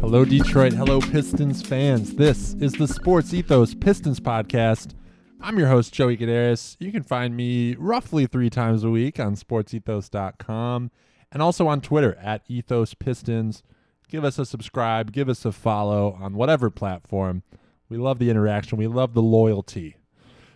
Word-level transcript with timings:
Hello, 0.00 0.24
Detroit. 0.24 0.72
Hello, 0.72 1.00
Pistons 1.00 1.62
fans. 1.62 2.16
This 2.16 2.54
is 2.54 2.72
the 2.72 2.88
Sports 2.88 3.32
Ethos 3.32 3.74
Pistons 3.74 4.18
podcast. 4.18 4.94
I'm 5.40 5.56
your 5.56 5.68
host, 5.68 5.94
Joey 5.94 6.16
Gadaris. 6.16 6.76
You 6.80 6.90
can 6.90 7.04
find 7.04 7.36
me 7.36 7.76
roughly 7.78 8.26
three 8.26 8.50
times 8.50 8.82
a 8.82 8.90
week 8.90 9.20
on 9.20 9.36
sportsethos.com 9.36 10.90
and 11.30 11.42
also 11.42 11.68
on 11.68 11.80
Twitter 11.80 12.16
at 12.20 12.42
Ethos 12.48 12.94
Pistons. 12.94 13.62
Give 14.08 14.24
us 14.24 14.40
a 14.40 14.44
subscribe, 14.44 15.12
give 15.12 15.28
us 15.28 15.44
a 15.44 15.52
follow 15.52 16.18
on 16.20 16.34
whatever 16.34 16.70
platform. 16.70 17.44
We 17.88 17.98
love 17.98 18.18
the 18.18 18.30
interaction, 18.30 18.78
we 18.78 18.88
love 18.88 19.14
the 19.14 19.22
loyalty. 19.22 19.94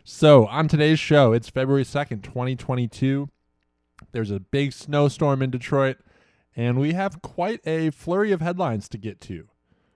So, 0.04 0.48
on 0.48 0.66
today's 0.66 0.98
show, 0.98 1.32
it's 1.32 1.48
February 1.48 1.84
2nd, 1.84 2.24
2022. 2.24 3.28
There's 4.10 4.32
a 4.32 4.40
big 4.40 4.72
snowstorm 4.72 5.42
in 5.42 5.50
Detroit, 5.52 5.98
and 6.56 6.80
we 6.80 6.94
have 6.94 7.22
quite 7.22 7.60
a 7.64 7.90
flurry 7.90 8.32
of 8.32 8.40
headlines 8.40 8.88
to 8.88 8.98
get 8.98 9.20
to. 9.20 9.46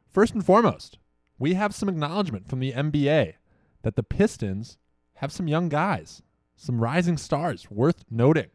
First 0.09 0.33
and 0.33 0.47
foremost, 0.47 0.99
we 1.41 1.55
have 1.55 1.75
some 1.75 1.89
acknowledgement 1.89 2.49
from 2.49 2.61
the 2.61 2.73
NBA 2.73 3.35
that 3.83 3.97
the 3.97 4.05
Pistons 4.05 4.79
have 5.15 5.33
some 5.33 5.49
young 5.49 5.69
guys, 5.69 6.23
some 6.55 6.81
rising 6.81 7.17
stars 7.17 7.69
worth 7.69 8.05
noting. 8.09 8.51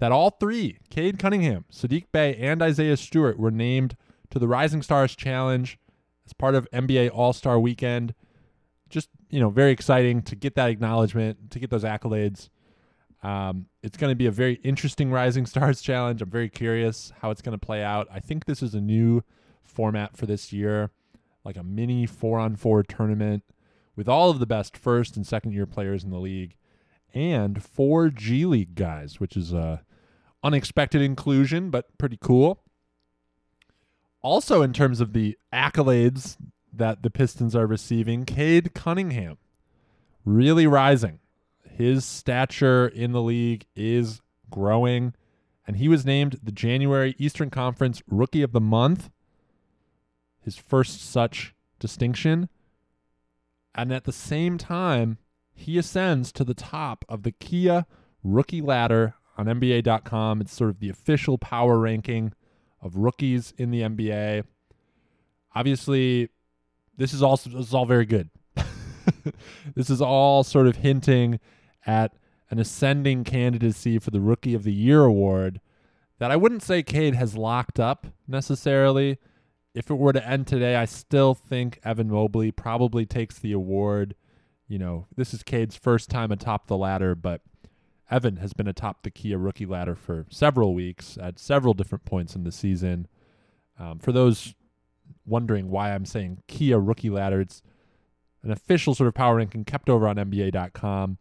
That 0.00 0.12
all 0.12 0.30
three, 0.30 0.80
Cade 0.90 1.18
Cunningham, 1.18 1.64
Saddiq 1.72 2.04
Bey, 2.12 2.36
and 2.36 2.60
Isaiah 2.60 2.98
Stewart, 2.98 3.38
were 3.38 3.50
named 3.50 3.96
to 4.28 4.38
the 4.38 4.48
Rising 4.48 4.82
Stars 4.82 5.16
Challenge 5.16 5.78
as 6.26 6.34
part 6.34 6.54
of 6.54 6.68
NBA 6.72 7.10
All 7.10 7.32
Star 7.32 7.58
Weekend. 7.58 8.14
Just, 8.92 9.08
you 9.30 9.40
know, 9.40 9.48
very 9.48 9.72
exciting 9.72 10.22
to 10.22 10.36
get 10.36 10.54
that 10.56 10.68
acknowledgement, 10.68 11.50
to 11.50 11.58
get 11.58 11.70
those 11.70 11.82
accolades. 11.82 12.50
Um, 13.22 13.66
it's 13.82 13.96
going 13.96 14.10
to 14.10 14.16
be 14.16 14.26
a 14.26 14.30
very 14.30 14.54
interesting 14.62 15.10
Rising 15.10 15.46
Stars 15.46 15.80
Challenge. 15.82 16.20
I'm 16.20 16.30
very 16.30 16.48
curious 16.48 17.12
how 17.20 17.30
it's 17.30 17.40
going 17.42 17.58
to 17.58 17.66
play 17.66 17.82
out. 17.82 18.06
I 18.12 18.20
think 18.20 18.44
this 18.44 18.62
is 18.62 18.74
a 18.74 18.80
new 18.80 19.22
format 19.64 20.16
for 20.16 20.26
this 20.26 20.52
year, 20.52 20.90
like 21.44 21.56
a 21.56 21.62
mini 21.62 22.04
four 22.04 22.38
on 22.38 22.54
four 22.54 22.82
tournament 22.82 23.42
with 23.96 24.08
all 24.08 24.30
of 24.30 24.38
the 24.38 24.46
best 24.46 24.76
first 24.76 25.16
and 25.16 25.26
second 25.26 25.52
year 25.52 25.66
players 25.66 26.04
in 26.04 26.10
the 26.10 26.18
league 26.18 26.54
and 27.14 27.62
four 27.62 28.10
G 28.10 28.44
League 28.44 28.74
guys, 28.74 29.20
which 29.20 29.36
is 29.36 29.52
a 29.52 29.82
unexpected 30.42 31.00
inclusion, 31.00 31.70
but 31.70 31.96
pretty 31.98 32.18
cool. 32.20 32.62
Also, 34.22 34.62
in 34.62 34.72
terms 34.72 35.00
of 35.00 35.12
the 35.12 35.36
accolades 35.52 36.36
that 36.72 37.02
the 37.02 37.10
Pistons 37.10 37.54
are 37.54 37.66
receiving, 37.66 38.24
Cade 38.24 38.74
Cunningham 38.74 39.38
really 40.24 40.66
rising. 40.66 41.18
His 41.68 42.04
stature 42.04 42.86
in 42.86 43.12
the 43.12 43.22
league 43.22 43.66
is 43.74 44.20
growing, 44.50 45.14
and 45.66 45.76
he 45.76 45.88
was 45.88 46.04
named 46.04 46.38
the 46.42 46.52
January 46.52 47.14
Eastern 47.18 47.50
Conference 47.50 48.02
Rookie 48.06 48.42
of 48.42 48.52
the 48.52 48.60
Month, 48.60 49.10
his 50.40 50.56
first 50.56 51.02
such 51.10 51.54
distinction. 51.78 52.48
And 53.74 53.92
at 53.92 54.04
the 54.04 54.12
same 54.12 54.58
time, 54.58 55.18
he 55.54 55.78
ascends 55.78 56.32
to 56.32 56.44
the 56.44 56.54
top 56.54 57.04
of 57.08 57.22
the 57.22 57.32
Kia 57.32 57.86
rookie 58.22 58.60
ladder 58.60 59.14
on 59.38 59.46
NBA.com. 59.46 60.40
It's 60.40 60.52
sort 60.52 60.70
of 60.70 60.80
the 60.80 60.90
official 60.90 61.38
power 61.38 61.78
ranking 61.78 62.32
of 62.82 62.96
rookies 62.96 63.54
in 63.56 63.70
the 63.70 63.80
NBA. 63.80 64.44
Obviously, 65.54 66.28
this 66.96 67.12
is 67.12 67.22
all 67.22 67.36
this 67.36 67.68
is 67.68 67.74
all 67.74 67.86
very 67.86 68.06
good. 68.06 68.30
this 69.74 69.90
is 69.90 70.00
all 70.00 70.44
sort 70.44 70.66
of 70.66 70.76
hinting 70.76 71.40
at 71.86 72.14
an 72.50 72.58
ascending 72.58 73.24
candidacy 73.24 73.98
for 73.98 74.10
the 74.10 74.20
Rookie 74.20 74.54
of 74.54 74.62
the 74.62 74.72
Year 74.72 75.04
award 75.04 75.60
that 76.18 76.30
I 76.30 76.36
wouldn't 76.36 76.62
say 76.62 76.82
Cade 76.82 77.14
has 77.14 77.36
locked 77.36 77.80
up 77.80 78.06
necessarily. 78.28 79.18
If 79.74 79.90
it 79.90 79.94
were 79.94 80.12
to 80.12 80.24
end 80.24 80.46
today, 80.46 80.76
I 80.76 80.84
still 80.84 81.34
think 81.34 81.80
Evan 81.82 82.10
Mobley 82.10 82.52
probably 82.52 83.06
takes 83.06 83.38
the 83.38 83.52
award. 83.52 84.14
You 84.68 84.78
know, 84.78 85.06
this 85.16 85.34
is 85.34 85.42
Cade's 85.42 85.76
first 85.76 86.10
time 86.10 86.30
atop 86.30 86.66
the 86.66 86.76
ladder, 86.76 87.14
but 87.14 87.40
Evan 88.10 88.36
has 88.36 88.52
been 88.52 88.68
atop 88.68 89.02
the 89.02 89.10
Kia 89.10 89.38
rookie 89.38 89.66
ladder 89.66 89.96
for 89.96 90.26
several 90.30 90.74
weeks 90.74 91.18
at 91.20 91.38
several 91.38 91.72
different 91.74 92.04
points 92.04 92.36
in 92.36 92.44
the 92.44 92.52
season. 92.52 93.08
Um, 93.78 93.98
for 93.98 94.12
those 94.12 94.54
wondering 95.26 95.70
why 95.70 95.94
I'm 95.94 96.04
saying 96.04 96.42
Kia 96.48 96.78
rookie 96.78 97.10
ladder, 97.10 97.40
it's 97.40 97.62
an 98.42 98.50
official 98.50 98.94
sort 98.94 99.08
of 99.08 99.14
power 99.14 99.36
ranking 99.36 99.64
kept 99.64 99.88
over 99.88 100.06
on 100.06 100.16
NBA.com. 100.16 101.18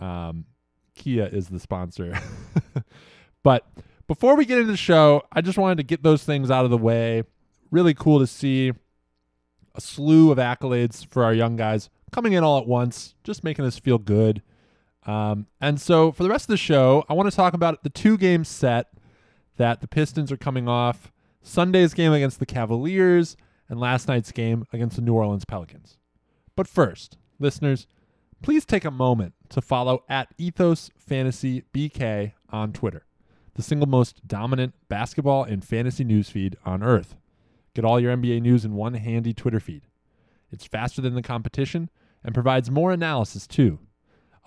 Um, 0.00 0.44
Kia 0.94 1.26
is 1.26 1.48
the 1.48 1.60
sponsor. 1.60 2.18
but 3.42 3.66
before 4.06 4.36
we 4.36 4.44
get 4.44 4.58
into 4.58 4.70
the 4.70 4.76
show, 4.76 5.22
I 5.32 5.40
just 5.40 5.58
wanted 5.58 5.78
to 5.78 5.84
get 5.84 6.02
those 6.02 6.24
things 6.24 6.50
out 6.50 6.64
of 6.64 6.70
the 6.70 6.78
way. 6.78 7.22
Really 7.70 7.94
cool 7.94 8.18
to 8.18 8.26
see 8.26 8.72
a 9.74 9.80
slew 9.80 10.30
of 10.32 10.38
accolades 10.38 11.06
for 11.06 11.24
our 11.24 11.34
young 11.34 11.56
guys 11.56 11.90
coming 12.12 12.32
in 12.32 12.42
all 12.42 12.58
at 12.58 12.66
once, 12.66 13.14
just 13.24 13.44
making 13.44 13.64
us 13.64 13.78
feel 13.78 13.98
good. 13.98 14.42
Um, 15.04 15.46
and 15.60 15.80
so 15.80 16.10
for 16.12 16.22
the 16.22 16.28
rest 16.28 16.44
of 16.44 16.48
the 16.48 16.56
show, 16.56 17.04
I 17.08 17.14
want 17.14 17.30
to 17.30 17.36
talk 17.36 17.54
about 17.54 17.84
the 17.84 17.90
two 17.90 18.16
game 18.16 18.44
set 18.44 18.88
that 19.56 19.80
the 19.80 19.88
Pistons 19.88 20.32
are 20.32 20.36
coming 20.36 20.68
off 20.68 21.12
Sunday's 21.46 21.94
game 21.94 22.12
against 22.12 22.40
the 22.40 22.44
Cavaliers 22.44 23.36
and 23.68 23.78
last 23.78 24.08
night's 24.08 24.32
game 24.32 24.66
against 24.72 24.96
the 24.96 25.02
New 25.02 25.14
Orleans 25.14 25.44
Pelicans. 25.44 25.96
But 26.56 26.66
first, 26.66 27.18
listeners, 27.38 27.86
please 28.42 28.64
take 28.64 28.84
a 28.84 28.90
moment 28.90 29.34
to 29.50 29.62
follow 29.62 30.02
at 30.08 30.34
Ethos 30.38 30.90
Fantasy 30.98 31.62
BK 31.72 32.32
on 32.50 32.72
Twitter, 32.72 33.06
the 33.54 33.62
single 33.62 33.86
most 33.86 34.26
dominant 34.26 34.74
basketball 34.88 35.44
and 35.44 35.64
fantasy 35.64 36.04
newsfeed 36.04 36.56
on 36.64 36.82
earth. 36.82 37.14
Get 37.74 37.84
all 37.84 38.00
your 38.00 38.16
NBA 38.16 38.42
news 38.42 38.64
in 38.64 38.74
one 38.74 38.94
handy 38.94 39.32
Twitter 39.32 39.60
feed. 39.60 39.82
It's 40.50 40.66
faster 40.66 41.00
than 41.00 41.14
the 41.14 41.22
competition 41.22 41.90
and 42.24 42.34
provides 42.34 42.72
more 42.72 42.90
analysis 42.90 43.46
too. 43.46 43.78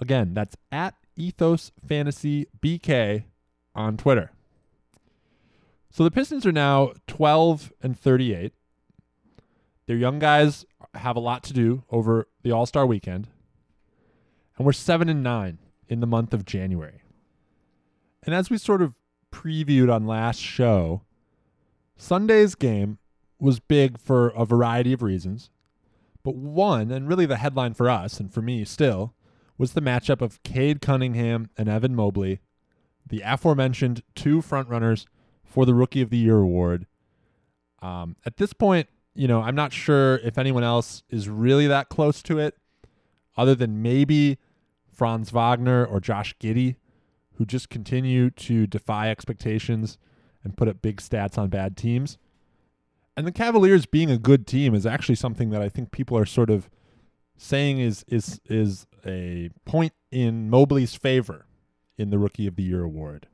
Again, 0.02 0.34
that's 0.34 0.58
at 0.70 0.96
Ethos 1.16 1.72
Fantasy 1.88 2.48
BK 2.62 3.24
on 3.74 3.96
Twitter. 3.96 4.32
So 5.92 6.04
the 6.04 6.12
Pistons 6.12 6.46
are 6.46 6.52
now 6.52 6.94
12 7.08 7.74
and 7.82 7.98
38. 7.98 8.54
Their 9.88 9.98
young 9.98 10.20
guys 10.20 10.66
have 10.94 11.16
a 11.16 11.20
lot 11.20 11.44
to 11.44 11.54
do 11.54 11.84
over 11.90 12.28
the 12.44 12.52
All 12.52 12.66
Star 12.66 12.86
weekend. 12.86 13.28
And 14.58 14.66
we're 14.66 14.74
7 14.74 15.10
and 15.10 15.24
9 15.24 15.58
in 15.88 16.00
the 16.00 16.08
month 16.08 16.34
of 16.34 16.46
January. 16.46 17.02
And 18.24 18.36
as 18.36 18.50
we 18.50 18.58
sort 18.58 18.82
of 18.82 18.96
previewed 19.32 19.94
on 19.94 20.06
last 20.06 20.40
show, 20.40 21.02
Sunday's 21.98 22.56
game 22.56 23.00
was 23.40 23.60
big 23.60 23.98
for 23.98 24.30
a 24.30 24.46
variety 24.46 24.94
of 24.94 25.02
reasons. 25.02 25.50
But 26.24 26.36
one, 26.36 26.92
and 26.92 27.08
really 27.08 27.26
the 27.26 27.38
headline 27.38 27.74
for 27.74 27.90
us 27.90 28.20
and 28.20 28.32
for 28.32 28.42
me 28.42 28.66
still, 28.66 29.14
was 29.58 29.74
the 29.74 29.82
matchup 29.82 30.22
of 30.22 30.44
Cade 30.44 30.82
Cunningham 30.82 31.50
and 31.58 31.68
Evan 31.68 31.96
Mobley, 31.96 32.40
the 33.08 33.22
aforementioned 33.22 34.04
two 34.16 34.42
frontrunners 34.42 35.06
for 35.50 35.66
the 35.66 35.74
Rookie 35.74 36.02
of 36.02 36.10
the 36.10 36.18
Year 36.18 36.38
award. 36.38 36.86
Um, 37.82 38.16
at 38.26 38.38
this 38.38 38.54
point, 38.54 38.88
you 39.16 39.28
know, 39.28 39.42
I'm 39.42 39.56
not 39.56 39.74
sure 39.74 40.18
if 40.18 40.38
anyone 40.38 40.64
else 40.64 41.04
is 41.10 41.28
really 41.28 41.68
that 41.68 41.90
close 41.90 42.22
to 42.24 42.40
it, 42.40 42.56
other 43.36 43.56
than 43.56 43.82
maybe 43.82 44.38
Franz 44.92 45.32
Wagner 45.32 45.86
or 45.86 46.00
Josh 46.00 46.36
Giddey, 46.40 46.76
who 47.36 47.46
just 47.46 47.70
continue 47.70 48.30
to 48.32 48.68
defy 48.68 49.09
expectations 49.09 49.98
and 50.44 50.56
put 50.56 50.68
up 50.68 50.82
big 50.82 50.98
stats 50.98 51.38
on 51.38 51.50
bad 51.50 51.76
teams. 51.76 52.18
And 53.18 53.26
the 53.26 53.32
Cavaliers 53.32 53.86
being 53.86 54.12
a 54.12 54.18
good 54.18 54.46
team 54.46 54.74
is 54.74 54.86
actually 54.86 55.16
something 55.16 55.50
that 55.50 55.62
I 55.62 55.70
think 55.70 55.92
people 55.92 56.18
are 56.18 56.26
sort 56.26 56.50
of 56.50 56.70
saying 57.38 57.80
is 57.80 58.06
is 58.08 58.40
is 58.46 58.86
a 59.06 59.50
point 59.66 59.94
in 60.12 60.50
Mobley's 60.50 60.96
favor 60.96 61.46
in 61.97 62.09
the 62.09 62.20
Rookie 62.20 62.47
of 62.47 62.56
the 62.56 62.64
Year 62.64 62.84
award. 62.84 63.28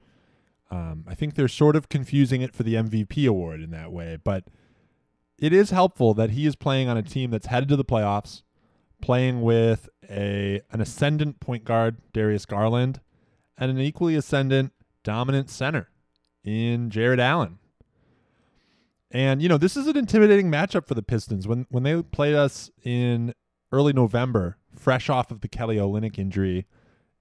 Um, 0.72 1.06
I 1.08 1.16
think 1.16 1.36
they're 1.36 1.48
sort 1.48 1.76
of 1.76 1.90
confusing 1.90 2.42
it 2.42 2.56
for 2.56 2.64
the 2.64 2.76
MVP 2.76 3.28
award 3.28 3.62
in 3.62 3.72
that 3.72 3.92
way, 3.92 4.18
but 4.24 4.46
it 5.38 5.54
is 5.54 5.70
helpful 5.70 6.14
that 6.16 6.32
he 6.32 6.46
is 6.46 6.56
playing 6.56 6.88
on 6.90 6.98
a 6.98 7.04
team 7.04 7.32
that's 7.32 7.48
headed 7.48 7.70
to 7.70 7.76
the 7.76 7.86
playoffs, 7.86 8.44
playing 9.02 9.42
with 9.42 9.90
a 10.10 10.62
an 10.72 10.82
ascendant 10.82 11.40
point 11.40 11.66
guard 11.66 11.98
Darius 12.14 12.46
Garland, 12.46 13.02
and 13.58 13.70
an 13.70 13.80
equally 13.80 14.16
ascendant 14.16 14.72
dominant 15.04 15.50
center 15.50 15.90
in 16.44 16.90
Jarrett 16.90 17.20
Allen. 17.20 17.60
And 19.12 19.42
you 19.42 19.50
know 19.50 19.58
this 19.58 19.78
is 19.78 19.88
an 19.88 19.98
intimidating 19.98 20.50
matchup 20.50 20.88
for 20.88 20.94
the 20.94 21.04
Pistons. 21.04 21.48
When 21.48 21.68
when 21.70 21.84
they 21.84 22.02
played 22.02 22.36
us 22.36 22.72
in 22.84 23.34
early 23.72 23.94
November, 23.94 24.58
fresh 24.76 25.10
off 25.10 25.32
of 25.32 25.42
the 25.42 25.48
Kelly 25.48 25.78
Olynyk 25.78 26.18
injury, 26.18 26.66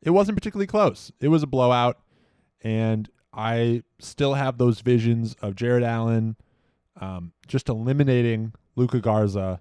it 0.03 0.11
wasn't 0.11 0.37
particularly 0.37 0.67
close. 0.67 1.13
It 1.21 1.29
was 1.29 1.43
a 1.43 1.49
blowout, 1.49 2.01
and 2.63 3.09
I 3.37 3.83
still 3.99 4.35
have 4.35 4.59
those 4.59 4.81
visions 4.81 5.35
of 5.43 5.57
Jarrett 5.57 5.83
Allen 5.83 6.37
um, 7.01 7.33
just 7.47 7.69
eliminating 7.69 8.53
Luka 8.77 9.01
Garza, 9.01 9.61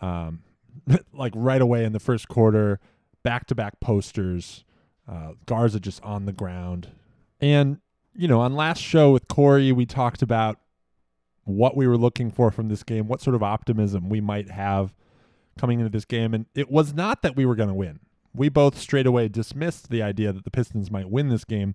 um, 0.00 0.42
like 1.12 1.32
right 1.34 1.60
away 1.60 1.84
in 1.84 1.92
the 1.92 2.00
first 2.00 2.28
quarter, 2.28 2.80
back 3.22 3.46
to 3.46 3.54
back 3.54 3.80
posters. 3.80 4.64
Uh, 5.08 5.32
Garza 5.46 5.80
just 5.80 6.02
on 6.02 6.26
the 6.26 6.32
ground. 6.32 6.88
And, 7.40 7.78
you 8.14 8.28
know, 8.28 8.40
on 8.40 8.54
last 8.54 8.80
show 8.80 9.10
with 9.10 9.28
Corey, 9.28 9.72
we 9.72 9.84
talked 9.84 10.22
about 10.22 10.58
what 11.44 11.76
we 11.76 11.88
were 11.88 11.98
looking 11.98 12.30
for 12.30 12.50
from 12.50 12.68
this 12.68 12.82
game, 12.84 13.08
what 13.08 13.20
sort 13.20 13.34
of 13.34 13.42
optimism 13.42 14.08
we 14.08 14.20
might 14.20 14.50
have 14.50 14.94
coming 15.58 15.80
into 15.80 15.90
this 15.90 16.04
game. 16.04 16.34
And 16.34 16.46
it 16.54 16.70
was 16.70 16.94
not 16.94 17.22
that 17.22 17.36
we 17.36 17.44
were 17.44 17.56
going 17.56 17.68
to 17.68 17.74
win. 17.74 17.98
We 18.32 18.48
both 18.48 18.78
straight 18.78 19.06
away 19.06 19.28
dismissed 19.28 19.90
the 19.90 20.02
idea 20.02 20.32
that 20.32 20.44
the 20.44 20.50
Pistons 20.50 20.90
might 20.90 21.10
win 21.10 21.28
this 21.28 21.44
game, 21.44 21.74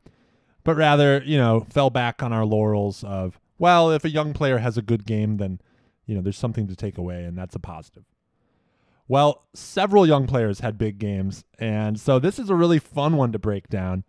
but 0.67 0.75
rather, 0.75 1.23
you 1.25 1.37
know, 1.37 1.65
fell 1.69 1.89
back 1.89 2.21
on 2.21 2.33
our 2.33 2.43
laurels 2.43 3.01
of, 3.05 3.39
well, 3.57 3.89
if 3.89 4.03
a 4.03 4.09
young 4.09 4.33
player 4.33 4.57
has 4.57 4.77
a 4.77 4.81
good 4.81 5.05
game, 5.05 5.37
then, 5.37 5.61
you 6.05 6.13
know, 6.13 6.19
there's 6.19 6.37
something 6.37 6.67
to 6.67 6.75
take 6.75 6.97
away, 6.97 7.23
and 7.23 7.37
that's 7.37 7.55
a 7.55 7.59
positive. 7.59 8.03
Well, 9.07 9.45
several 9.53 10.05
young 10.05 10.27
players 10.27 10.59
had 10.59 10.77
big 10.77 10.99
games, 10.99 11.45
and 11.57 11.97
so 11.97 12.19
this 12.19 12.37
is 12.37 12.49
a 12.49 12.55
really 12.55 12.79
fun 12.79 13.15
one 13.15 13.31
to 13.31 13.39
break 13.39 13.69
down. 13.69 14.03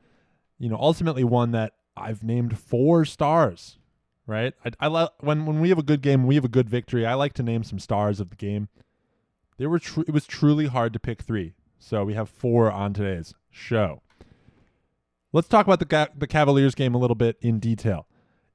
You 0.58 0.68
know, 0.68 0.76
ultimately 0.80 1.22
one 1.22 1.52
that 1.52 1.74
I've 1.96 2.24
named 2.24 2.58
four 2.58 3.04
stars. 3.04 3.78
Right? 4.26 4.52
I, 4.64 4.72
I 4.80 4.86
lo- 4.88 5.10
when 5.20 5.46
when 5.46 5.60
we 5.60 5.68
have 5.68 5.78
a 5.78 5.84
good 5.84 6.02
game, 6.02 6.26
we 6.26 6.34
have 6.34 6.44
a 6.44 6.48
good 6.48 6.68
victory. 6.68 7.06
I 7.06 7.14
like 7.14 7.34
to 7.34 7.44
name 7.44 7.62
some 7.62 7.78
stars 7.78 8.18
of 8.18 8.30
the 8.30 8.36
game. 8.36 8.66
There 9.58 9.70
were 9.70 9.78
tr- 9.78 10.00
it 10.08 10.10
was 10.10 10.26
truly 10.26 10.66
hard 10.66 10.92
to 10.94 10.98
pick 10.98 11.22
three, 11.22 11.54
so 11.78 12.04
we 12.04 12.14
have 12.14 12.28
four 12.28 12.68
on 12.72 12.94
today's 12.94 13.32
show. 13.48 14.02
Let's 15.32 15.48
talk 15.48 15.66
about 15.66 15.80
the 15.80 16.10
the 16.16 16.26
Cavaliers 16.26 16.74
game 16.74 16.94
a 16.94 16.98
little 16.98 17.14
bit 17.14 17.36
in 17.40 17.58
detail. 17.58 18.06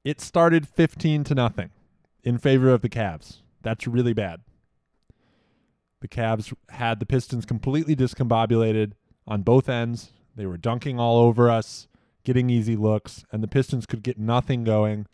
It 0.02 0.20
started 0.20 0.66
15 0.66 1.22
to 1.24 1.34
nothing 1.34 1.70
in 2.24 2.38
favor 2.38 2.70
of 2.70 2.82
the 2.82 2.88
Cavs. 2.88 3.42
That's 3.62 3.86
really 3.86 4.12
bad. 4.12 4.40
The 6.00 6.08
Cavs 6.08 6.52
had 6.70 6.98
the 6.98 7.06
Pistons 7.06 7.46
completely 7.46 7.94
discombobulated 7.94 8.92
on 9.26 9.42
both 9.42 9.68
ends. 9.68 10.12
They 10.34 10.46
were 10.46 10.58
dunking 10.58 10.98
all 10.98 11.16
over 11.18 11.48
us, 11.48 11.86
getting 12.24 12.50
easy 12.50 12.76
looks, 12.76 13.24
and 13.30 13.42
the 13.42 13.48
Pistons 13.48 13.86
could 13.86 14.02
get 14.02 14.18
nothing 14.18 14.64
going, 14.64 15.06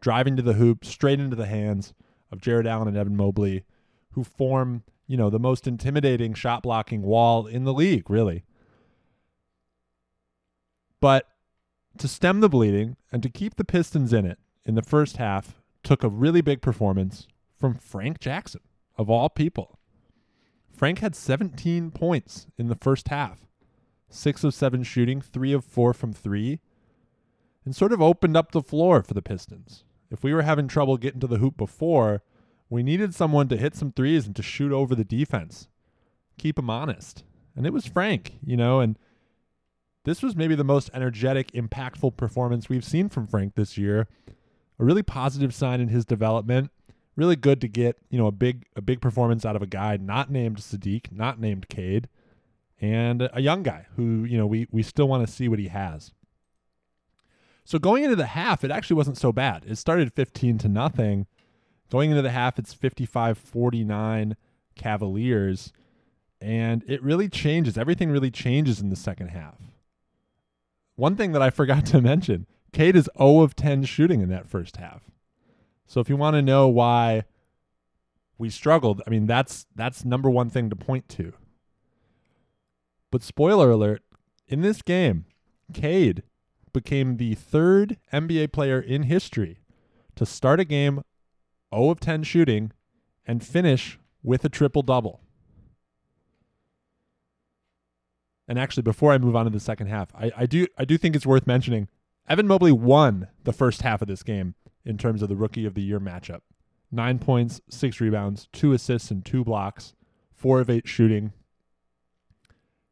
driving 0.00 0.36
to 0.36 0.42
the 0.42 0.54
hoop 0.54 0.84
straight 0.84 1.20
into 1.20 1.36
the 1.36 1.46
hands 1.46 1.94
of 2.30 2.40
Jarrett 2.40 2.66
Allen 2.66 2.88
and 2.88 2.96
Evan 2.96 3.16
Mobley, 3.16 3.64
who 4.10 4.24
form, 4.24 4.82
you 5.06 5.16
know, 5.16 5.30
the 5.30 5.38
most 5.38 5.66
intimidating 5.66 6.34
shot 6.34 6.64
blocking 6.64 7.02
wall 7.02 7.46
in 7.46 7.64
the 7.64 7.72
league, 7.72 8.10
really. 8.10 8.44
But 11.04 11.28
to 11.98 12.08
stem 12.08 12.40
the 12.40 12.48
bleeding 12.48 12.96
and 13.12 13.22
to 13.22 13.28
keep 13.28 13.56
the 13.56 13.64
Pistons 13.64 14.14
in 14.14 14.24
it 14.24 14.38
in 14.64 14.74
the 14.74 14.80
first 14.80 15.18
half 15.18 15.60
took 15.82 16.02
a 16.02 16.08
really 16.08 16.40
big 16.40 16.62
performance 16.62 17.28
from 17.60 17.74
Frank 17.74 18.20
Jackson, 18.20 18.62
of 18.96 19.10
all 19.10 19.28
people. 19.28 19.78
Frank 20.74 21.00
had 21.00 21.14
17 21.14 21.90
points 21.90 22.46
in 22.56 22.68
the 22.68 22.74
first 22.74 23.08
half, 23.08 23.40
six 24.08 24.44
of 24.44 24.54
seven 24.54 24.82
shooting, 24.82 25.20
three 25.20 25.52
of 25.52 25.62
four 25.62 25.92
from 25.92 26.14
three, 26.14 26.60
and 27.66 27.76
sort 27.76 27.92
of 27.92 28.00
opened 28.00 28.34
up 28.34 28.52
the 28.52 28.62
floor 28.62 29.02
for 29.02 29.12
the 29.12 29.20
Pistons. 29.20 29.84
If 30.10 30.24
we 30.24 30.32
were 30.32 30.40
having 30.40 30.68
trouble 30.68 30.96
getting 30.96 31.20
to 31.20 31.26
the 31.26 31.36
hoop 31.36 31.58
before, 31.58 32.22
we 32.70 32.82
needed 32.82 33.14
someone 33.14 33.48
to 33.48 33.58
hit 33.58 33.74
some 33.74 33.92
threes 33.92 34.26
and 34.26 34.34
to 34.36 34.42
shoot 34.42 34.72
over 34.72 34.94
the 34.94 35.04
defense, 35.04 35.68
keep 36.38 36.56
them 36.56 36.70
honest. 36.70 37.24
And 37.54 37.66
it 37.66 37.74
was 37.74 37.84
Frank, 37.84 38.38
you 38.42 38.56
know, 38.56 38.80
and 38.80 38.98
this 40.04 40.22
was 40.22 40.36
maybe 40.36 40.54
the 40.54 40.64
most 40.64 40.90
energetic, 40.94 41.50
impactful 41.52 42.16
performance 42.16 42.68
we've 42.68 42.84
seen 42.84 43.08
from 43.08 43.26
Frank 43.26 43.54
this 43.54 43.76
year. 43.76 44.06
A 44.78 44.84
really 44.84 45.02
positive 45.02 45.54
sign 45.54 45.80
in 45.80 45.88
his 45.88 46.04
development. 46.04 46.70
Really 47.16 47.36
good 47.36 47.60
to 47.60 47.68
get, 47.68 47.96
you 48.10 48.18
know, 48.18 48.26
a 48.26 48.32
big 48.32 48.66
a 48.76 48.82
big 48.82 49.00
performance 49.00 49.44
out 49.44 49.56
of 49.56 49.62
a 49.62 49.66
guy 49.66 49.96
not 49.96 50.30
named 50.30 50.58
Saddiq, 50.58 51.12
not 51.12 51.40
named 51.40 51.68
Cade, 51.68 52.08
and 52.80 53.30
a 53.32 53.40
young 53.40 53.62
guy 53.62 53.86
who, 53.96 54.24
you 54.24 54.36
know, 54.36 54.46
we 54.46 54.66
we 54.70 54.82
still 54.82 55.08
want 55.08 55.26
to 55.26 55.32
see 55.32 55.48
what 55.48 55.58
he 55.58 55.68
has. 55.68 56.12
So 57.64 57.78
going 57.78 58.04
into 58.04 58.16
the 58.16 58.26
half, 58.26 58.62
it 58.62 58.70
actually 58.70 58.96
wasn't 58.96 59.16
so 59.16 59.32
bad. 59.32 59.64
It 59.66 59.76
started 59.76 60.12
15 60.12 60.58
to 60.58 60.68
nothing. 60.68 61.26
Going 61.90 62.10
into 62.10 62.22
the 62.22 62.30
half, 62.30 62.58
it's 62.58 62.74
55-49 62.74 64.34
Cavaliers, 64.74 65.72
and 66.40 66.84
it 66.86 67.02
really 67.02 67.28
changes. 67.28 67.78
Everything 67.78 68.10
really 68.10 68.30
changes 68.30 68.80
in 68.80 68.90
the 68.90 68.96
second 68.96 69.28
half. 69.28 69.56
One 70.96 71.16
thing 71.16 71.32
that 71.32 71.42
I 71.42 71.50
forgot 71.50 71.86
to 71.86 72.00
mention 72.00 72.46
Cade 72.72 72.96
is 72.96 73.08
0 73.18 73.40
of 73.40 73.56
10 73.56 73.84
shooting 73.84 74.20
in 74.20 74.28
that 74.28 74.48
first 74.48 74.76
half. 74.76 75.10
So 75.86 76.00
if 76.00 76.08
you 76.08 76.16
want 76.16 76.34
to 76.34 76.42
know 76.42 76.68
why 76.68 77.24
we 78.38 78.50
struggled, 78.50 79.02
I 79.06 79.10
mean 79.10 79.26
that's 79.26 79.66
that's 79.74 80.04
number 80.04 80.30
one 80.30 80.50
thing 80.50 80.70
to 80.70 80.76
point 80.76 81.08
to. 81.10 81.32
But 83.10 83.22
spoiler 83.22 83.70
alert, 83.70 84.02
in 84.48 84.62
this 84.62 84.82
game, 84.82 85.26
Cade 85.72 86.22
became 86.72 87.16
the 87.16 87.34
third 87.34 87.96
NBA 88.12 88.52
player 88.52 88.80
in 88.80 89.04
history 89.04 89.60
to 90.16 90.26
start 90.26 90.60
a 90.60 90.64
game 90.64 91.02
0 91.74 91.90
of 91.90 92.00
10 92.00 92.24
shooting 92.24 92.72
and 93.26 93.44
finish 93.44 93.98
with 94.22 94.44
a 94.44 94.48
triple 94.48 94.82
double. 94.82 95.20
And 98.46 98.58
actually, 98.58 98.82
before 98.82 99.12
I 99.12 99.18
move 99.18 99.36
on 99.36 99.44
to 99.46 99.50
the 99.50 99.60
second 99.60 99.86
half, 99.86 100.14
I, 100.14 100.30
I 100.36 100.46
do 100.46 100.66
I 100.76 100.84
do 100.84 100.98
think 100.98 101.16
it's 101.16 101.26
worth 101.26 101.46
mentioning 101.46 101.88
Evan 102.28 102.46
Mobley 102.46 102.72
won 102.72 103.28
the 103.44 103.52
first 103.52 103.82
half 103.82 104.02
of 104.02 104.08
this 104.08 104.22
game 104.22 104.54
in 104.84 104.98
terms 104.98 105.22
of 105.22 105.28
the 105.28 105.36
rookie 105.36 105.66
of 105.66 105.74
the 105.74 105.82
year 105.82 106.00
matchup. 106.00 106.40
Nine 106.90 107.18
points, 107.18 107.60
six 107.68 108.00
rebounds, 108.00 108.48
two 108.52 108.72
assists, 108.72 109.10
and 109.10 109.24
two 109.24 109.44
blocks, 109.44 109.94
four 110.34 110.60
of 110.60 110.70
eight 110.70 110.86
shooting. 110.86 111.32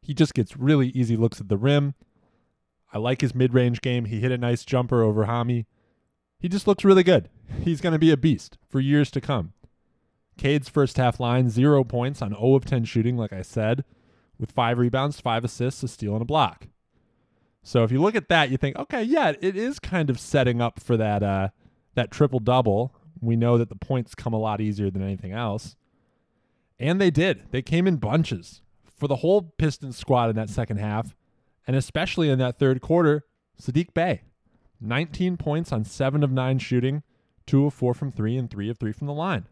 He 0.01 0.13
just 0.13 0.33
gets 0.33 0.57
really 0.57 0.89
easy 0.89 1.15
looks 1.15 1.39
at 1.39 1.49
the 1.49 1.57
rim. 1.57 1.93
I 2.91 2.97
like 2.97 3.21
his 3.21 3.33
mid 3.33 3.53
range 3.53 3.81
game. 3.81 4.05
He 4.05 4.19
hit 4.19 4.31
a 4.31 4.37
nice 4.37 4.65
jumper 4.65 5.01
over 5.01 5.25
Hami. 5.25 5.65
He 6.39 6.49
just 6.49 6.67
looks 6.67 6.83
really 6.83 7.03
good. 7.03 7.29
He's 7.63 7.79
going 7.79 7.93
to 7.93 7.99
be 7.99 8.11
a 8.11 8.17
beast 8.17 8.57
for 8.67 8.79
years 8.79 9.09
to 9.11 9.21
come. 9.21 9.53
Cade's 10.37 10.67
first 10.67 10.97
half 10.97 11.19
line, 11.19 11.49
zero 11.49 11.83
points 11.83 12.21
on 12.21 12.31
0 12.31 12.55
of 12.55 12.65
10 12.65 12.85
shooting, 12.85 13.17
like 13.17 13.31
I 13.31 13.43
said, 13.43 13.83
with 14.39 14.51
five 14.51 14.77
rebounds, 14.77 15.19
five 15.19 15.43
assists, 15.43 15.83
a 15.83 15.87
steal, 15.87 16.13
and 16.13 16.21
a 16.21 16.25
block. 16.25 16.67
So 17.61 17.83
if 17.83 17.91
you 17.91 18.01
look 18.01 18.15
at 18.15 18.29
that, 18.29 18.49
you 18.49 18.57
think, 18.57 18.77
okay, 18.77 19.03
yeah, 19.03 19.33
it 19.41 19.55
is 19.55 19.79
kind 19.79 20.09
of 20.09 20.19
setting 20.19 20.61
up 20.61 20.79
for 20.81 20.97
that 20.97 21.23
uh, 21.23 21.49
that 21.95 22.11
triple 22.11 22.39
double. 22.39 22.93
We 23.21 23.35
know 23.35 23.57
that 23.57 23.69
the 23.69 23.75
points 23.75 24.15
come 24.15 24.33
a 24.33 24.39
lot 24.39 24.59
easier 24.59 24.89
than 24.89 25.01
anything 25.01 25.31
else, 25.31 25.75
and 26.77 26.99
they 26.99 27.09
did. 27.09 27.51
They 27.51 27.61
came 27.61 27.87
in 27.87 27.97
bunches 27.97 28.61
for 28.97 29.07
the 29.07 29.17
whole 29.17 29.53
Pistons 29.57 29.97
squad 29.97 30.29
in 30.29 30.35
that 30.35 30.49
second 30.49 30.77
half, 30.77 31.15
and 31.65 31.75
especially 31.75 32.29
in 32.29 32.39
that 32.39 32.59
third 32.59 32.81
quarter. 32.81 33.23
Saddiq 33.61 33.93
Bey, 33.93 34.23
19 34.81 35.37
points 35.37 35.71
on 35.71 35.85
seven 35.85 36.23
of 36.23 36.31
nine 36.31 36.59
shooting, 36.59 37.03
two 37.45 37.65
of 37.65 37.73
four 37.73 37.93
from 37.93 38.11
three, 38.11 38.35
and 38.35 38.49
three 38.49 38.69
of 38.69 38.77
three 38.77 38.91
from 38.91 39.07
the 39.07 39.13
line. 39.13 39.45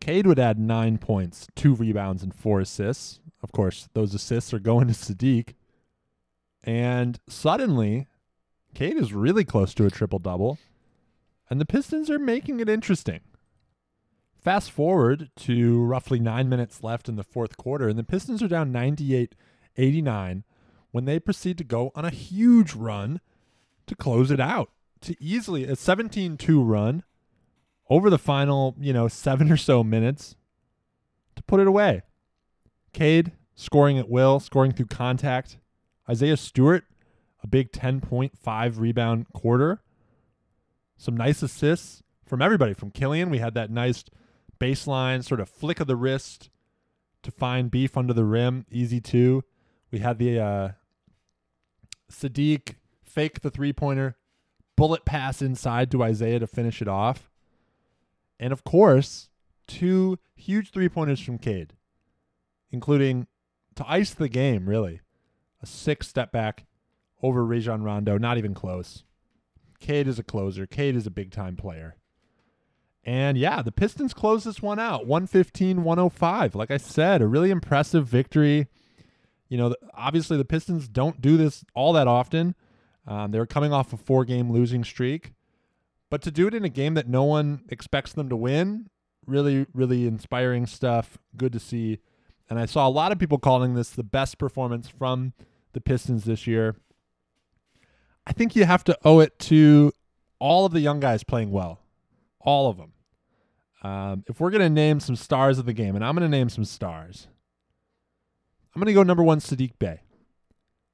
Cade 0.00 0.26
would 0.26 0.38
add 0.38 0.58
nine 0.58 0.98
points, 0.98 1.46
two 1.54 1.74
rebounds, 1.74 2.22
and 2.24 2.34
four 2.34 2.60
assists. 2.60 3.20
Of 3.52 3.56
course, 3.56 3.90
those 3.92 4.14
assists 4.14 4.54
are 4.54 4.58
going 4.58 4.88
to 4.88 4.94
Saddiq. 4.94 5.52
And 6.64 7.20
suddenly, 7.28 8.06
Cade 8.74 8.96
is 8.96 9.12
really 9.12 9.44
close 9.44 9.74
to 9.74 9.84
a 9.84 9.90
triple 9.90 10.18
double, 10.18 10.56
and 11.50 11.60
the 11.60 11.66
Pistons 11.66 12.08
are 12.08 12.18
making 12.18 12.60
it 12.60 12.70
interesting. 12.70 13.20
Fast 14.40 14.70
forward 14.70 15.28
to 15.36 15.84
roughly 15.84 16.18
nine 16.18 16.48
minutes 16.48 16.82
left 16.82 17.10
in 17.10 17.16
the 17.16 17.22
fourth 17.22 17.58
quarter, 17.58 17.90
and 17.90 17.98
the 17.98 18.04
Pistons 18.04 18.42
are 18.42 18.48
down 18.48 18.72
98 18.72 19.34
89 19.76 20.44
when 20.90 21.04
they 21.04 21.20
proceed 21.20 21.58
to 21.58 21.64
go 21.64 21.92
on 21.94 22.06
a 22.06 22.10
huge 22.10 22.72
run 22.72 23.20
to 23.86 23.94
close 23.94 24.30
it 24.30 24.40
out. 24.40 24.70
To 25.02 25.22
easily 25.22 25.64
a 25.64 25.76
17 25.76 26.38
2 26.38 26.62
run 26.62 27.02
over 27.90 28.08
the 28.08 28.16
final, 28.16 28.74
you 28.80 28.94
know, 28.94 29.08
seven 29.08 29.52
or 29.52 29.58
so 29.58 29.84
minutes 29.84 30.36
to 31.36 31.42
put 31.42 31.60
it 31.60 31.66
away. 31.66 32.00
Cade 32.94 33.32
scoring 33.54 33.98
at 33.98 34.08
will, 34.08 34.40
scoring 34.40 34.72
through 34.72 34.86
contact. 34.86 35.58
Isaiah 36.08 36.36
Stewart, 36.36 36.84
a 37.42 37.46
big 37.46 37.72
10.5 37.72 38.78
rebound 38.78 39.26
quarter. 39.32 39.82
Some 40.96 41.16
nice 41.16 41.42
assists 41.42 42.02
from 42.24 42.42
everybody. 42.42 42.74
From 42.74 42.90
Killian, 42.90 43.30
we 43.30 43.38
had 43.38 43.54
that 43.54 43.70
nice 43.70 44.04
baseline 44.60 45.24
sort 45.24 45.40
of 45.40 45.48
flick 45.48 45.80
of 45.80 45.86
the 45.86 45.96
wrist 45.96 46.50
to 47.22 47.30
find 47.30 47.70
beef 47.70 47.96
under 47.96 48.12
the 48.12 48.24
rim, 48.24 48.66
easy 48.70 49.00
two. 49.00 49.44
We 49.90 49.98
had 49.98 50.18
the 50.18 50.38
uh, 50.38 50.68
Saddiq 52.10 52.76
fake 53.02 53.40
the 53.40 53.50
three 53.50 53.72
pointer, 53.72 54.16
bullet 54.76 55.04
pass 55.04 55.42
inside 55.42 55.90
to 55.90 56.02
Isaiah 56.02 56.38
to 56.38 56.46
finish 56.46 56.80
it 56.80 56.88
off. 56.88 57.30
And 58.40 58.52
of 58.52 58.64
course, 58.64 59.28
two 59.66 60.18
huge 60.34 60.70
three 60.70 60.88
pointers 60.88 61.20
from 61.20 61.38
Cade, 61.38 61.74
including 62.70 63.26
to 63.76 63.84
ice 63.88 64.14
the 64.14 64.28
game, 64.28 64.68
really. 64.68 65.00
A 65.62 65.66
six 65.66 66.08
step 66.08 66.32
back 66.32 66.64
over 67.22 67.44
Rajon 67.44 67.82
Rondo, 67.82 68.18
not 68.18 68.38
even 68.38 68.54
close. 68.54 69.04
Cade 69.80 70.08
is 70.08 70.18
a 70.18 70.22
closer. 70.22 70.66
Cade 70.66 70.96
is 70.96 71.06
a 71.06 71.10
big 71.10 71.30
time 71.30 71.56
player. 71.56 71.96
And 73.04 73.36
yeah, 73.36 73.62
the 73.62 73.72
Pistons 73.72 74.14
close 74.14 74.44
this 74.44 74.62
one 74.62 74.78
out 74.78 75.06
115 75.06 75.82
105. 75.82 76.54
Like 76.54 76.70
I 76.70 76.76
said, 76.76 77.20
a 77.20 77.26
really 77.26 77.50
impressive 77.50 78.06
victory. 78.06 78.68
You 79.48 79.58
know, 79.58 79.74
obviously 79.94 80.36
the 80.36 80.44
Pistons 80.44 80.88
don't 80.88 81.20
do 81.20 81.36
this 81.36 81.64
all 81.74 81.92
that 81.94 82.06
often. 82.06 82.54
Um, 83.06 83.32
they're 83.32 83.46
coming 83.46 83.72
off 83.72 83.92
a 83.92 83.96
four 83.96 84.24
game 84.24 84.50
losing 84.52 84.84
streak. 84.84 85.32
But 86.10 86.22
to 86.22 86.30
do 86.30 86.46
it 86.46 86.54
in 86.54 86.64
a 86.64 86.68
game 86.68 86.94
that 86.94 87.08
no 87.08 87.24
one 87.24 87.64
expects 87.70 88.12
them 88.12 88.28
to 88.28 88.36
win, 88.36 88.88
really, 89.26 89.66
really 89.72 90.06
inspiring 90.06 90.66
stuff. 90.66 91.18
Good 91.36 91.52
to 91.54 91.58
see. 91.60 91.98
And 92.52 92.60
I 92.60 92.66
saw 92.66 92.86
a 92.86 92.90
lot 92.90 93.12
of 93.12 93.18
people 93.18 93.38
calling 93.38 93.72
this 93.72 93.88
the 93.88 94.02
best 94.02 94.36
performance 94.36 94.86
from 94.86 95.32
the 95.72 95.80
Pistons 95.80 96.24
this 96.24 96.46
year. 96.46 96.76
I 98.26 98.34
think 98.34 98.54
you 98.54 98.66
have 98.66 98.84
to 98.84 98.98
owe 99.06 99.20
it 99.20 99.38
to 99.38 99.90
all 100.38 100.66
of 100.66 100.72
the 100.72 100.80
young 100.80 101.00
guys 101.00 101.24
playing 101.24 101.50
well, 101.50 101.80
all 102.40 102.68
of 102.68 102.76
them. 102.76 102.92
Um, 103.82 104.24
if 104.28 104.38
we're 104.38 104.50
going 104.50 104.60
to 104.60 104.68
name 104.68 105.00
some 105.00 105.16
stars 105.16 105.58
of 105.58 105.64
the 105.64 105.72
game, 105.72 105.96
and 105.96 106.04
I'm 106.04 106.14
going 106.14 106.30
to 106.30 106.36
name 106.36 106.50
some 106.50 106.66
stars, 106.66 107.26
I'm 108.74 108.80
going 108.80 108.88
to 108.88 108.92
go 108.92 109.02
number 109.02 109.22
one, 109.22 109.40
Saddiq 109.40 109.78
Bey. 109.78 110.02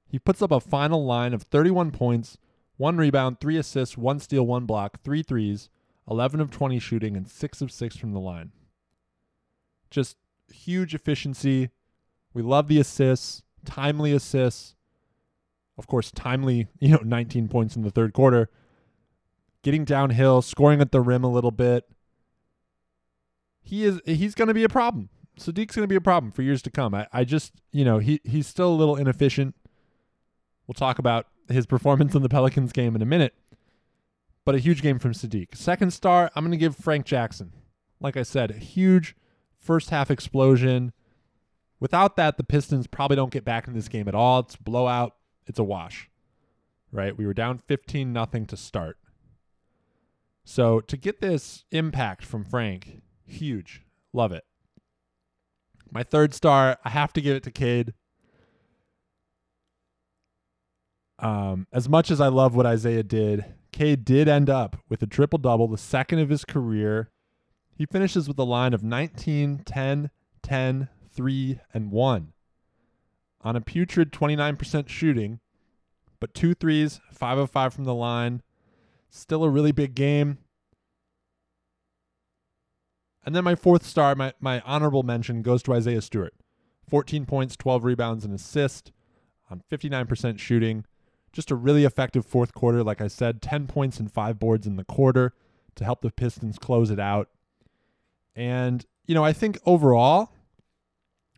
He 0.07 0.21
puts 0.21 0.41
up 0.41 0.53
a 0.53 0.61
final 0.61 1.05
line 1.05 1.35
of 1.35 1.43
31 1.43 1.91
points, 1.91 2.39
one 2.77 2.99
rebound, 2.99 3.41
three 3.41 3.57
assists, 3.57 3.99
one 3.99 4.21
steal, 4.21 4.47
one 4.47 4.65
block, 4.65 5.03
three 5.03 5.25
threes, 5.25 5.71
11 6.09 6.41
of 6.41 6.53
20 6.53 6.79
shooting, 6.79 7.17
and 7.17 7.27
six 7.27 7.61
of 7.61 7.73
six 7.73 7.97
from 7.97 8.13
the 8.13 8.21
line. 8.21 8.53
Just 9.91 10.19
huge 10.53 10.95
efficiency. 10.95 11.71
We 12.35 12.43
love 12.43 12.69
the 12.69 12.79
assists, 12.79 13.43
timely 13.65 14.13
assists. 14.13 14.75
Of 15.77 15.87
course, 15.87 16.11
timely, 16.11 16.69
you 16.81 16.91
know, 16.91 17.03
19 17.05 17.49
points 17.49 17.77
in 17.77 17.83
the 17.83 17.91
third 17.91 18.13
quarter. 18.13 18.51
Getting 19.63 19.85
downhill, 19.85 20.41
scoring 20.43 20.81
at 20.81 20.93
the 20.93 21.01
rim 21.01 21.25
a 21.25 21.31
little 21.31 21.51
bit. 21.51 21.89
He 23.61 23.85
is 23.85 24.01
he's 24.07 24.35
going 24.35 24.49
to 24.49 24.55
be 24.55 24.65
a 24.65 24.69
problem. 24.69 25.11
Saddiq's 25.39 25.77
going 25.77 25.85
to 25.85 25.89
be 25.89 25.97
a 25.97 26.01
problem 26.01 26.33
for 26.33 26.43
years 26.43 26.63
to 26.63 26.71
come. 26.71 26.95
I, 26.95 27.07
I 27.13 27.25
just, 27.25 27.53
you 27.71 27.85
know, 27.85 27.99
he 27.99 28.21
he's 28.25 28.47
still 28.47 28.69
a 28.69 28.75
little 28.75 28.97
inefficient. 28.97 29.55
We'll 30.67 30.75
talk 30.75 30.99
about 30.99 31.27
his 31.49 31.67
performance 31.67 32.15
in 32.15 32.23
the 32.23 32.29
Pelicans 32.29 32.73
game 32.73 32.95
in 32.95 33.03
a 33.03 33.07
minute, 33.07 33.35
but 34.45 34.55
a 34.55 34.59
huge 34.59 34.83
game 34.83 34.99
from 34.99 35.13
Saddiq. 35.13 35.55
Second 35.55 35.93
star, 35.93 36.31
I'm 36.35 36.45
going 36.45 36.53
to 36.53 36.59
give 36.59 36.77
Frank 36.77 37.07
Jackson. 37.07 37.53
Like 38.01 38.17
I 38.17 38.23
said, 38.23 38.51
a 38.51 38.59
huge 38.59 39.17
first 39.59 39.91
half 39.91 40.11
explosion. 40.11 40.93
Without 41.81 42.17
that, 42.17 42.37
the 42.37 42.45
Pistons 42.45 42.87
probably 42.87 43.17
don't 43.17 43.33
get 43.33 43.45
back 43.45 43.69
in 43.69 43.75
this 43.75 43.89
game 43.89 44.09
at 44.09 44.15
all. 44.15 44.41
It's 44.41 44.57
blowout. 44.57 45.15
It's 45.47 45.59
a 45.59 45.65
wash. 45.65 46.11
Right? 46.91 47.17
We 47.17 47.27
were 47.27 47.35
down 47.35 47.59
15 47.59 48.13
nothing 48.13 48.47
to 48.47 48.57
start. 48.57 48.99
So 50.45 50.81
to 50.81 50.97
get 50.97 51.21
this 51.21 51.65
impact 51.71 52.25
from 52.25 52.45
Frank, 52.45 53.03
huge. 53.27 53.83
Love 54.13 54.33
it. 54.33 54.45
My 55.91 56.03
third 56.03 56.35
star, 56.35 56.79
I 56.85 56.91
have 56.91 57.13
to 57.15 57.21
give 57.21 57.37
it 57.37 57.43
to 57.45 57.51
Cade. 57.51 57.95
Um, 61.19 61.67
as 61.73 61.89
much 61.89 62.11
as 62.11 62.21
I 62.21 62.29
love 62.29 62.55
what 62.55 62.67
Isaiah 62.67 63.03
did, 63.03 63.45
Cade 63.73 64.05
did 64.05 64.29
end 64.29 64.49
up 64.49 64.77
with 64.89 65.03
a 65.03 65.07
triple 65.07 65.39
double, 65.39 65.69
the 65.69 65.79
second 65.79 66.21
of 66.21 66.29
his 66.29 66.45
career. 66.45 67.11
He 67.79 67.87
finishes 67.87 68.27
with 68.27 68.37
a 68.41 68.45
line 68.45 68.75
of 68.75 68.83
19, 68.83 69.61
10, 69.65 70.11
10, 70.43 70.89
3, 71.13 71.61
and 71.73 71.93
1 71.93 72.33
on 73.41 73.55
a 73.55 73.61
putrid 73.61 74.11
29% 74.11 74.89
shooting, 74.89 75.39
but 76.19 76.35
two 76.35 76.55
threes, 76.55 77.01
5 77.13 77.39
of 77.39 77.51
5 77.53 77.73
from 77.73 77.85
the 77.85 77.95
line. 77.95 78.43
Still 79.11 79.45
a 79.45 79.49
really 79.49 79.71
big 79.71 79.95
game. 79.95 80.39
And 83.25 83.33
then 83.33 83.45
my 83.45 83.55
fourth 83.55 83.87
star, 83.87 84.17
my, 84.17 84.35
my 84.41 84.61
honorable 84.63 85.05
mention 85.05 85.43
goes 85.43 85.63
to 85.63 85.73
Isaiah 85.73 86.03
Stewart. 86.03 86.35
14 86.91 87.27
points, 87.27 87.57
12 87.57 87.85
rebounds, 87.85 88.25
and 88.25 88.35
assist 88.35 88.91
on 89.49 89.63
59% 89.71 90.41
shooting. 90.41 90.85
Just 91.33 91.53
a 91.53 91.55
really 91.55 91.85
effective 91.85 92.27
fourth 92.27 92.55
quarter. 92.55 92.83
Like 92.83 93.01
I 93.01 93.07
said, 93.07 93.41
10 93.41 93.69
points 93.69 94.01
and 94.01 94.11
five 94.11 94.41
boards 94.41 94.67
in 94.67 94.75
the 94.75 94.85
quarter 94.85 95.33
to 95.77 95.85
help 95.85 96.01
the 96.01 96.11
Pistons 96.11 96.59
close 96.59 96.91
it 96.91 96.99
out. 96.99 97.29
And, 98.39 98.85
you 99.07 99.15
know, 99.15 99.25
I 99.25 99.33
think 99.33 99.59
overall, 99.67 100.31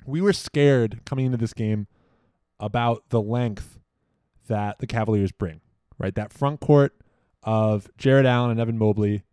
we 0.05 0.21
were 0.21 0.33
scared 0.33 1.01
coming 1.05 1.27
into 1.27 1.39
this 1.39 1.55
game 1.55 1.87
about 2.59 3.09
the 3.09 3.23
length 3.23 3.79
that 4.49 4.79
the 4.81 4.87
Cavaliers 4.87 5.33
bring, 5.33 5.61
right? 5.99 6.15
That 6.15 6.33
front 6.33 6.61
court 6.61 6.95
of 7.43 7.89
Jarrett 7.97 8.27
Allen 8.27 8.51
and 8.51 8.61
Evan 8.61 8.77
Mobley 8.77 9.25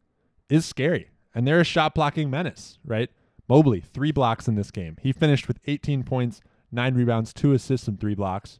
is 0.49 0.65
scary. 0.65 1.09
And 1.35 1.45
they're 1.45 1.59
a 1.59 1.65
shot 1.65 1.93
blocking 1.93 2.29
menace, 2.29 2.79
right? 2.85 3.09
Mobley, 3.49 3.81
three 3.81 4.11
blocks 4.11 4.47
in 4.47 4.55
this 4.55 4.71
game. 4.71 4.97
He 5.01 5.11
finished 5.11 5.47
with 5.47 5.59
18 5.65 6.03
points, 6.03 6.39
nine 6.71 6.95
rebounds, 6.95 7.33
two 7.33 7.53
assists, 7.53 7.87
and 7.87 7.99
three 7.99 8.15
blocks 8.15 8.59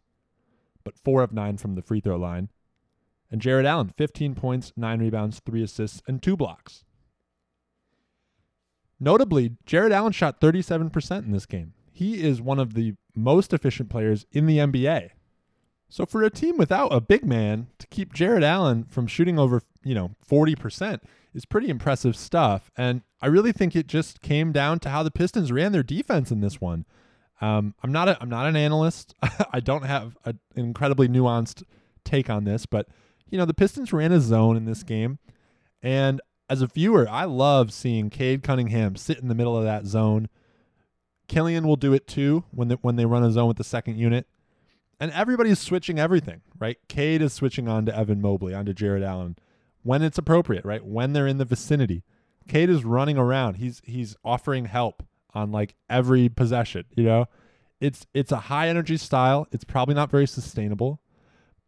but 0.87 0.97
four 0.97 1.21
of 1.21 1.33
nine 1.33 1.57
from 1.57 1.75
the 1.75 1.81
free 1.81 1.99
throw 1.99 2.15
line. 2.15 2.47
And 3.29 3.41
Jarrett 3.41 3.65
Allen, 3.65 3.91
15 3.97 4.35
points, 4.35 4.71
nine 4.77 4.99
rebounds, 4.99 5.41
three 5.45 5.61
assists, 5.61 6.01
and 6.07 6.23
two 6.23 6.37
blocks. 6.37 6.85
Notably, 8.99 9.51
Jarrett 9.65 9.91
Allen 9.91 10.11
shot 10.11 10.41
37% 10.41 11.25
in 11.25 11.31
this 11.31 11.45
game. 11.45 11.73
He 11.91 12.23
is 12.23 12.41
one 12.41 12.59
of 12.59 12.73
the 12.73 12.93
most 13.15 13.53
efficient 13.53 13.89
players 13.89 14.25
in 14.31 14.45
the 14.45 14.57
NBA. 14.57 15.09
So 15.89 16.05
for 16.05 16.23
a 16.23 16.29
team 16.29 16.57
without 16.57 16.89
a 16.89 16.99
big 16.99 17.25
man 17.25 17.67
to 17.79 17.87
keep 17.87 18.13
Jarrett 18.13 18.43
Allen 18.43 18.83
from 18.83 19.07
shooting 19.07 19.39
over, 19.39 19.61
you 19.83 19.95
know, 19.95 20.11
40% 20.29 20.99
is 21.33 21.45
pretty 21.45 21.69
impressive 21.69 22.15
stuff. 22.15 22.69
And 22.77 23.01
I 23.21 23.27
really 23.27 23.51
think 23.51 23.75
it 23.75 23.87
just 23.87 24.21
came 24.21 24.51
down 24.51 24.79
to 24.79 24.89
how 24.89 25.03
the 25.03 25.11
Pistons 25.11 25.51
ran 25.51 25.71
their 25.71 25.83
defense 25.83 26.31
in 26.31 26.41
this 26.41 26.59
one. 26.59 26.85
Um, 27.39 27.75
I'm 27.83 27.91
not 27.91 28.09
a, 28.09 28.17
I'm 28.19 28.29
not 28.29 28.47
an 28.47 28.55
analyst. 28.55 29.13
I 29.53 29.59
don't 29.59 29.85
have 29.85 30.17
a, 30.25 30.29
an 30.29 30.65
incredibly 30.65 31.07
nuanced 31.07 31.63
take 32.03 32.29
on 32.29 32.43
this, 32.43 32.65
but 32.65 32.87
you 33.29 33.37
know 33.37 33.45
the 33.45 33.53
Pistons 33.53 33.93
ran 33.93 34.11
a 34.11 34.19
zone 34.19 34.57
in 34.57 34.65
this 34.65 34.81
game, 34.81 35.19
and 35.83 36.19
as 36.49 36.61
a 36.61 36.67
viewer, 36.67 37.07
I 37.09 37.25
love 37.25 37.73
seeing 37.73 38.09
Cade 38.09 38.43
Cunningham 38.43 38.95
sit 38.95 39.19
in 39.19 39.27
the 39.27 39.35
middle 39.35 39.57
of 39.57 39.63
that 39.63 39.85
zone. 39.85 40.29
Killian 41.27 41.67
will 41.67 41.75
do 41.75 41.93
it 41.93 42.07
too 42.07 42.45
when 42.51 42.69
they, 42.69 42.75
when 42.75 42.95
they 42.95 43.05
run 43.05 43.23
a 43.23 43.31
zone 43.31 43.47
with 43.47 43.57
the 43.57 43.63
second 43.63 43.97
unit, 43.97 44.27
and 44.99 45.11
everybody's 45.11 45.59
switching 45.59 45.99
everything. 45.99 46.41
Right, 46.59 46.77
Cade 46.87 47.21
is 47.21 47.33
switching 47.33 47.67
on 47.67 47.85
to 47.85 47.95
Evan 47.95 48.21
Mobley, 48.21 48.53
onto 48.53 48.73
Jarrett 48.73 49.03
Allen 49.03 49.35
when 49.83 50.01
it's 50.01 50.17
appropriate. 50.17 50.65
Right, 50.65 50.83
when 50.85 51.13
they're 51.13 51.27
in 51.27 51.37
the 51.37 51.45
vicinity. 51.45 52.03
Cade 52.47 52.69
is 52.69 52.85
running 52.85 53.17
around. 53.17 53.55
He's 53.55 53.81
he's 53.83 54.15
offering 54.23 54.65
help 54.65 55.03
on 55.33 55.51
like 55.51 55.75
every 55.89 56.29
possession, 56.29 56.85
you 56.95 57.03
know? 57.03 57.25
It's 57.79 58.07
it's 58.13 58.31
a 58.31 58.37
high 58.37 58.69
energy 58.69 58.97
style. 58.97 59.47
It's 59.51 59.63
probably 59.63 59.93
not 59.93 60.09
very 60.09 60.25
sustainable, 60.25 60.99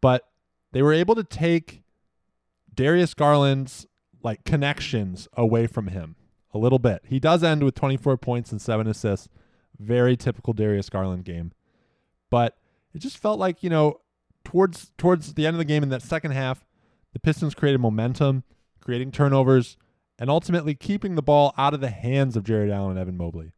but 0.00 0.24
they 0.72 0.82
were 0.82 0.92
able 0.92 1.14
to 1.14 1.22
take 1.22 1.82
Darius 2.74 3.14
Garland's 3.14 3.86
like 4.22 4.44
connections 4.44 5.28
away 5.34 5.66
from 5.66 5.88
him 5.88 6.16
a 6.52 6.58
little 6.58 6.78
bit. 6.78 7.02
He 7.06 7.20
does 7.20 7.42
end 7.42 7.62
with 7.62 7.74
24 7.74 8.16
points 8.18 8.52
and 8.52 8.60
7 8.60 8.86
assists. 8.86 9.28
Very 9.78 10.16
typical 10.16 10.52
Darius 10.52 10.90
Garland 10.90 11.24
game. 11.24 11.52
But 12.28 12.56
it 12.94 12.98
just 12.98 13.18
felt 13.18 13.38
like, 13.38 13.62
you 13.62 13.70
know, 13.70 14.00
towards 14.44 14.92
towards 14.98 15.34
the 15.34 15.46
end 15.46 15.54
of 15.54 15.58
the 15.58 15.64
game 15.64 15.82
in 15.82 15.88
that 15.90 16.02
second 16.02 16.32
half, 16.32 16.64
the 17.12 17.18
Pistons 17.18 17.54
created 17.54 17.80
momentum, 17.80 18.44
creating 18.80 19.12
turnovers, 19.12 19.76
and 20.18 20.28
ultimately 20.28 20.74
keeping 20.74 21.14
the 21.14 21.22
ball 21.22 21.54
out 21.56 21.74
of 21.74 21.80
the 21.80 21.88
hands 21.88 22.36
of 22.36 22.44
Jarrett 22.44 22.70
Allen 22.70 22.92
and 22.92 23.00
Evan 23.00 23.16
Mobley. 23.16 23.52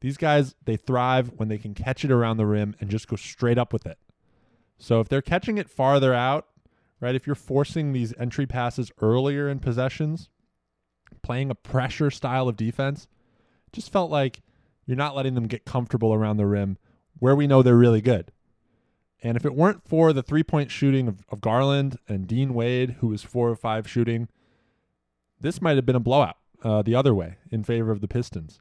These 0.00 0.16
guys, 0.16 0.54
they 0.64 0.76
thrive 0.76 1.32
when 1.36 1.48
they 1.48 1.58
can 1.58 1.74
catch 1.74 2.04
it 2.04 2.10
around 2.10 2.36
the 2.36 2.46
rim 2.46 2.76
and 2.80 2.90
just 2.90 3.08
go 3.08 3.16
straight 3.16 3.58
up 3.58 3.72
with 3.72 3.86
it. 3.86 3.98
So 4.78 5.00
if 5.00 5.08
they're 5.08 5.22
catching 5.22 5.58
it 5.58 5.68
farther 5.68 6.14
out, 6.14 6.46
right, 7.00 7.14
if 7.14 7.26
you're 7.26 7.36
forcing 7.36 7.92
these 7.92 8.14
entry 8.18 8.46
passes 8.46 8.90
earlier 9.00 9.48
in 9.48 9.58
possessions, 9.58 10.28
playing 11.22 11.50
a 11.50 11.54
pressure 11.54 12.10
style 12.10 12.48
of 12.48 12.56
defense, 12.56 13.08
just 13.72 13.92
felt 13.92 14.10
like 14.10 14.42
you're 14.86 14.96
not 14.96 15.14
letting 15.14 15.34
them 15.34 15.46
get 15.46 15.64
comfortable 15.64 16.14
around 16.14 16.36
the 16.36 16.46
rim 16.46 16.78
where 17.18 17.36
we 17.36 17.46
know 17.46 17.62
they're 17.62 17.76
really 17.76 18.00
good. 18.00 18.32
And 19.22 19.36
if 19.36 19.44
it 19.44 19.54
weren't 19.54 19.86
for 19.86 20.12
the 20.12 20.22
three 20.22 20.42
point 20.42 20.70
shooting 20.70 21.08
of, 21.08 21.24
of 21.28 21.40
Garland 21.40 21.98
and 22.08 22.26
Dean 22.26 22.54
Wade, 22.54 22.96
who 23.00 23.08
was 23.08 23.22
four 23.22 23.48
or 23.48 23.56
five 23.56 23.88
shooting, 23.88 24.28
this 25.40 25.60
might 25.60 25.76
have 25.76 25.86
been 25.86 25.96
a 25.96 26.00
blowout 26.00 26.36
uh, 26.62 26.82
the 26.82 26.94
other 26.94 27.14
way 27.14 27.36
in 27.50 27.64
favor 27.64 27.90
of 27.90 28.00
the 28.00 28.08
Pistons. 28.08 28.60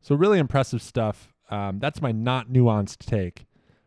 So 0.00 0.14
really 0.14 0.38
impressive 0.38 0.82
stuff. 0.82 1.32
Um, 1.50 1.78
that's 1.78 2.02
my 2.02 2.12
not 2.12 2.48
nuanced 2.48 2.98
take 3.06 3.46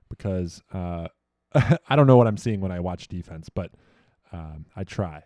because 0.09 0.61
uh, 0.73 1.07
I 1.89 1.95
don't 1.95 2.07
know 2.07 2.17
what 2.17 2.27
I'm 2.27 2.37
seeing 2.37 2.61
when 2.61 2.71
I 2.71 2.79
watch 2.79 3.07
defense, 3.07 3.49
but 3.49 3.71
um, 4.31 4.65
I 4.75 4.83
try. 4.83 5.23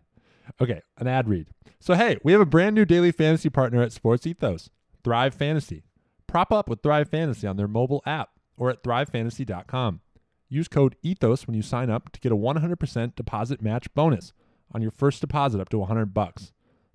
Okay, 0.61 0.81
an 0.97 1.07
ad 1.07 1.29
read. 1.29 1.47
So 1.79 1.93
hey, 1.93 2.17
we 2.23 2.31
have 2.31 2.41
a 2.41 2.45
brand 2.45 2.75
new 2.75 2.85
daily 2.85 3.11
fantasy 3.11 3.49
partner 3.49 3.81
at 3.81 3.91
Sports 3.91 4.27
Ethos, 4.27 4.69
Thrive 5.03 5.33
Fantasy. 5.33 5.83
Prop 6.27 6.51
up 6.51 6.69
with 6.69 6.81
Thrive 6.81 7.09
Fantasy 7.09 7.47
on 7.47 7.57
their 7.57 7.67
mobile 7.67 8.01
app 8.05 8.29
or 8.57 8.69
at 8.69 8.83
thrivefantasy.com. 8.83 10.01
Use 10.49 10.67
code 10.67 10.95
ETHOS 11.03 11.47
when 11.47 11.55
you 11.55 11.61
sign 11.61 11.89
up 11.89 12.11
to 12.11 12.19
get 12.19 12.31
a 12.31 12.35
100% 12.35 13.15
deposit 13.15 13.61
match 13.61 13.93
bonus 13.93 14.33
on 14.73 14.81
your 14.81 14.91
first 14.91 15.21
deposit 15.21 15.61
up 15.61 15.69
to 15.69 15.77
100 15.77 16.13
bucks. 16.13 16.51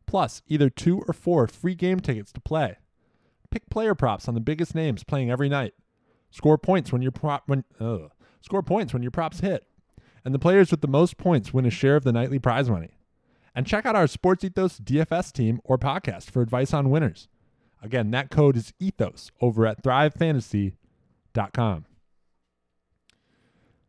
Plus, 0.07 0.43
either 0.47 0.71
two 0.71 1.03
or 1.09 1.13
four 1.13 1.47
free 1.47 1.75
game 1.75 2.01
tickets 2.01 2.33
to 2.33 2.41
play. 2.41 2.77
Pick 3.51 3.69
player 3.71 3.95
props 3.95 4.29
on 4.29 4.35
the 4.35 4.41
biggest 4.41 4.75
names 4.75 5.05
playing 5.05 5.31
every 5.31 5.49
night. 5.49 5.75
Score 6.31 6.59
points 6.59 6.93
when 6.93 7.03
your 7.03 7.13
prop 7.13 7.45
when 7.47 7.65
ugh. 7.81 8.11
Score 8.47 8.63
points 8.63 8.95
when 8.95 9.03
your 9.03 9.11
props 9.11 9.41
hit. 9.41 9.67
And 10.25 10.35
the 10.35 10.39
players 10.39 10.71
with 10.71 10.81
the 10.81 10.89
most 10.89 11.19
points 11.19 11.53
win 11.53 11.67
a 11.67 11.71
share 11.71 11.97
of 11.97 12.05
the 12.05 12.13
nightly 12.13 12.39
prize 12.39 12.71
money. 12.71 12.97
And 13.55 13.67
check 13.67 13.85
out 13.85 13.97
our 13.97 14.07
Sports 14.07 14.45
Ethos 14.45 14.81
DFS 14.81 15.33
team 15.33 15.61
or 15.65 15.77
podcast 15.77 16.31
for 16.31 16.41
advice 16.41 16.73
on 16.73 16.91
winners. 16.91 17.29
Again, 17.83 18.11
that 18.13 18.31
code 18.31 18.57
is 18.57 18.73
ethos 18.81 19.31
over 19.41 19.67
at 19.67 19.83
thrivefantasy.com. 19.83 21.85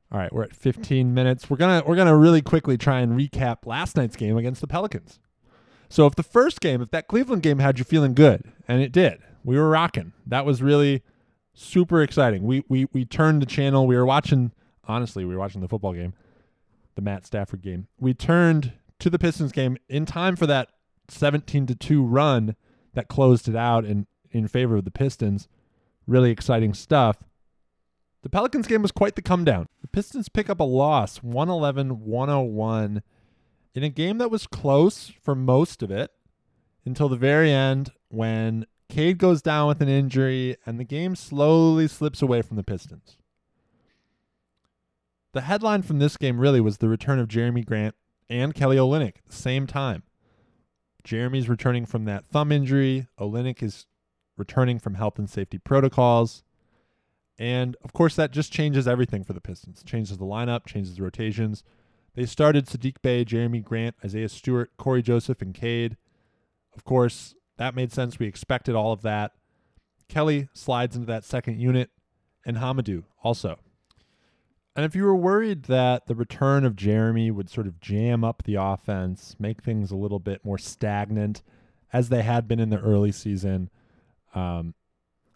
All 0.10 0.20
right, 0.20 0.32
we're 0.32 0.44
at 0.44 0.56
15 0.56 1.14
minutes. 1.14 1.50
We're 1.50 1.58
going 1.58 1.82
to 1.82 1.88
we're 1.88 1.96
going 1.96 2.08
to 2.08 2.16
really 2.16 2.42
quickly 2.42 2.78
try 2.78 3.02
and 3.02 3.20
recap 3.20 3.66
last 3.66 3.98
night's 3.98 4.16
game 4.16 4.38
against 4.38 4.62
the 4.62 4.68
Pelicans. 4.68 5.20
So 5.90 6.06
if 6.06 6.16
the 6.16 6.24
first 6.24 6.62
game, 6.62 6.82
if 6.82 6.92
that 6.92 7.08
Cleveland 7.08 7.44
game 7.44 7.60
had 7.60 7.78
you 7.78 7.86
feeling 7.86 8.14
good, 8.14 8.44
and 8.68 8.82
it 8.82 8.92
did. 8.92 9.20
We 9.44 9.58
were 9.58 9.70
rocking. 9.70 10.14
That 10.26 10.46
was 10.46 10.62
really 10.62 11.04
super 11.58 12.02
exciting. 12.02 12.44
We 12.44 12.64
we 12.70 12.88
we 12.94 13.04
turned 13.04 13.42
the 13.42 13.46
channel. 13.46 13.88
We 13.88 13.96
were 13.96 14.06
watching 14.06 14.52
honestly, 14.88 15.26
we 15.26 15.34
were 15.34 15.40
watching 15.40 15.62
the 15.62 15.68
football 15.68 15.94
game, 15.94 16.14
the 16.96 17.02
Matt 17.02 17.26
Stafford 17.26 17.62
game. 17.62 17.88
We 18.00 18.14
turned 18.14 18.74
to 19.00 19.10
the 19.10 19.20
Pistons 19.20 19.52
game 19.52 19.78
in 19.90 20.06
time 20.06 20.36
for 20.36 20.48
that 20.48 20.70
17 21.10 21.68
to 21.68 21.76
2 21.76 22.04
run 22.04 22.56
that 22.94 23.08
closed 23.08 23.50
it 23.50 23.56
out 23.56 23.84
in 23.86 24.08
in 24.32 24.48
favor 24.48 24.78
of 24.78 24.86
the 24.86 24.92
Pistons. 24.92 25.48
Really 26.06 26.32
exciting 26.32 26.74
stuff. 26.74 27.18
The 28.22 28.30
Pelicans 28.30 28.68
game 28.68 28.82
was 28.82 28.92
quite 28.92 29.16
the 29.16 29.22
come 29.22 29.44
down. 29.44 29.68
The 29.82 29.88
Pistons 29.88 30.30
pick 30.30 30.50
up 30.50 30.60
a 30.60 30.64
loss, 30.64 31.18
111 31.18 32.06
101, 32.06 33.02
in 33.74 33.84
a 33.84 33.90
game 33.90 34.18
that 34.20 34.32
was 34.32 34.48
close 34.48 35.12
for 35.22 35.36
most 35.36 35.84
of 35.84 35.92
it 35.92 36.12
until 36.86 37.10
the 37.10 37.18
very 37.18 37.52
end 37.52 37.92
when 38.10 38.66
Cade 38.90 39.18
goes 39.18 39.42
down 39.42 39.68
with 39.68 39.82
an 39.82 39.90
injury 39.90 40.58
and 40.66 40.80
the 40.80 40.84
game 40.84 41.16
slowly 41.16 41.88
slips 41.88 42.22
away 42.22 42.42
from 42.42 42.58
the 42.58 42.64
Pistons. 42.64 43.18
The 45.34 45.42
headline 45.42 45.82
from 45.82 46.00
this 46.00 46.18
game 46.18 46.40
really 46.40 46.62
was 46.62 46.78
the 46.78 46.90
return 46.90 47.20
of 47.20 47.28
Jerami 47.28 47.66
Grant 47.66 47.96
and 48.30 48.56
Kelly 48.56 48.78
Olynyk 48.78 49.18
at 49.18 49.26
the 49.28 49.36
same 49.36 49.68
time. 49.68 50.04
Jerami's 51.04 51.50
returning 51.50 51.86
from 51.86 52.06
that 52.06 52.26
thumb 52.26 52.52
injury. 52.52 53.08
Olynyk 53.20 53.62
is 53.62 53.86
returning 54.36 54.80
from 54.80 54.96
health 54.96 55.20
and 55.20 55.30
safety 55.30 55.58
protocols. 55.58 56.44
And 57.38 57.76
of 57.84 57.94
course, 57.94 58.16
that 58.16 58.32
just 58.32 58.52
changes 58.52 58.88
everything 58.88 59.24
for 59.24 59.34
the 59.34 59.42
Pistons. 59.42 59.84
Changes 59.84 60.18
the 60.18 60.26
lineup, 60.26 60.66
changes 60.66 60.96
the 60.96 61.04
rotations. 61.04 61.64
They 62.16 62.26
started 62.26 62.66
Saddiq 62.66 62.96
Bey, 63.02 63.24
Jerami 63.24 63.64
Grant, 63.64 63.96
Isaiah 64.04 64.30
Stewart, 64.30 64.72
Cory 64.78 65.04
Joseph, 65.04 65.42
and 65.42 65.54
Cade. 65.54 65.98
Of 66.76 66.84
course, 66.84 67.36
that 67.58 67.76
made 67.76 67.92
sense. 67.92 68.20
We 68.20 68.28
expected 68.28 68.76
all 68.76 68.92
of 68.92 69.02
that. 69.02 69.34
Kelly 70.08 70.50
slides 70.54 70.96
into 70.96 71.08
that 71.08 71.26
second 71.26 71.60
unit, 71.60 71.90
and 72.46 72.58
Hamidou 72.58 73.04
also. 73.24 73.60
And 74.76 74.86
if 74.86 74.96
you 74.96 75.04
were 75.04 75.16
worried 75.16 75.64
that 75.64 76.06
the 76.06 76.16
return 76.16 76.64
of 76.64 76.76
Jerami 76.76 77.32
would 77.32 77.50
sort 77.50 77.66
of 77.66 77.82
jam 77.82 78.24
up 78.24 78.44
the 78.44 78.56
offense, 78.56 79.36
make 79.40 79.64
things 79.64 79.90
a 79.90 79.96
little 79.96 80.20
bit 80.20 80.46
more 80.46 80.60
stagnant, 80.60 81.42
as 81.92 82.10
they 82.10 82.22
had 82.22 82.48
been 82.48 82.60
in 82.60 82.70
the 82.70 82.80
early 82.80 83.12
season, 83.12 83.70
um, 84.36 84.76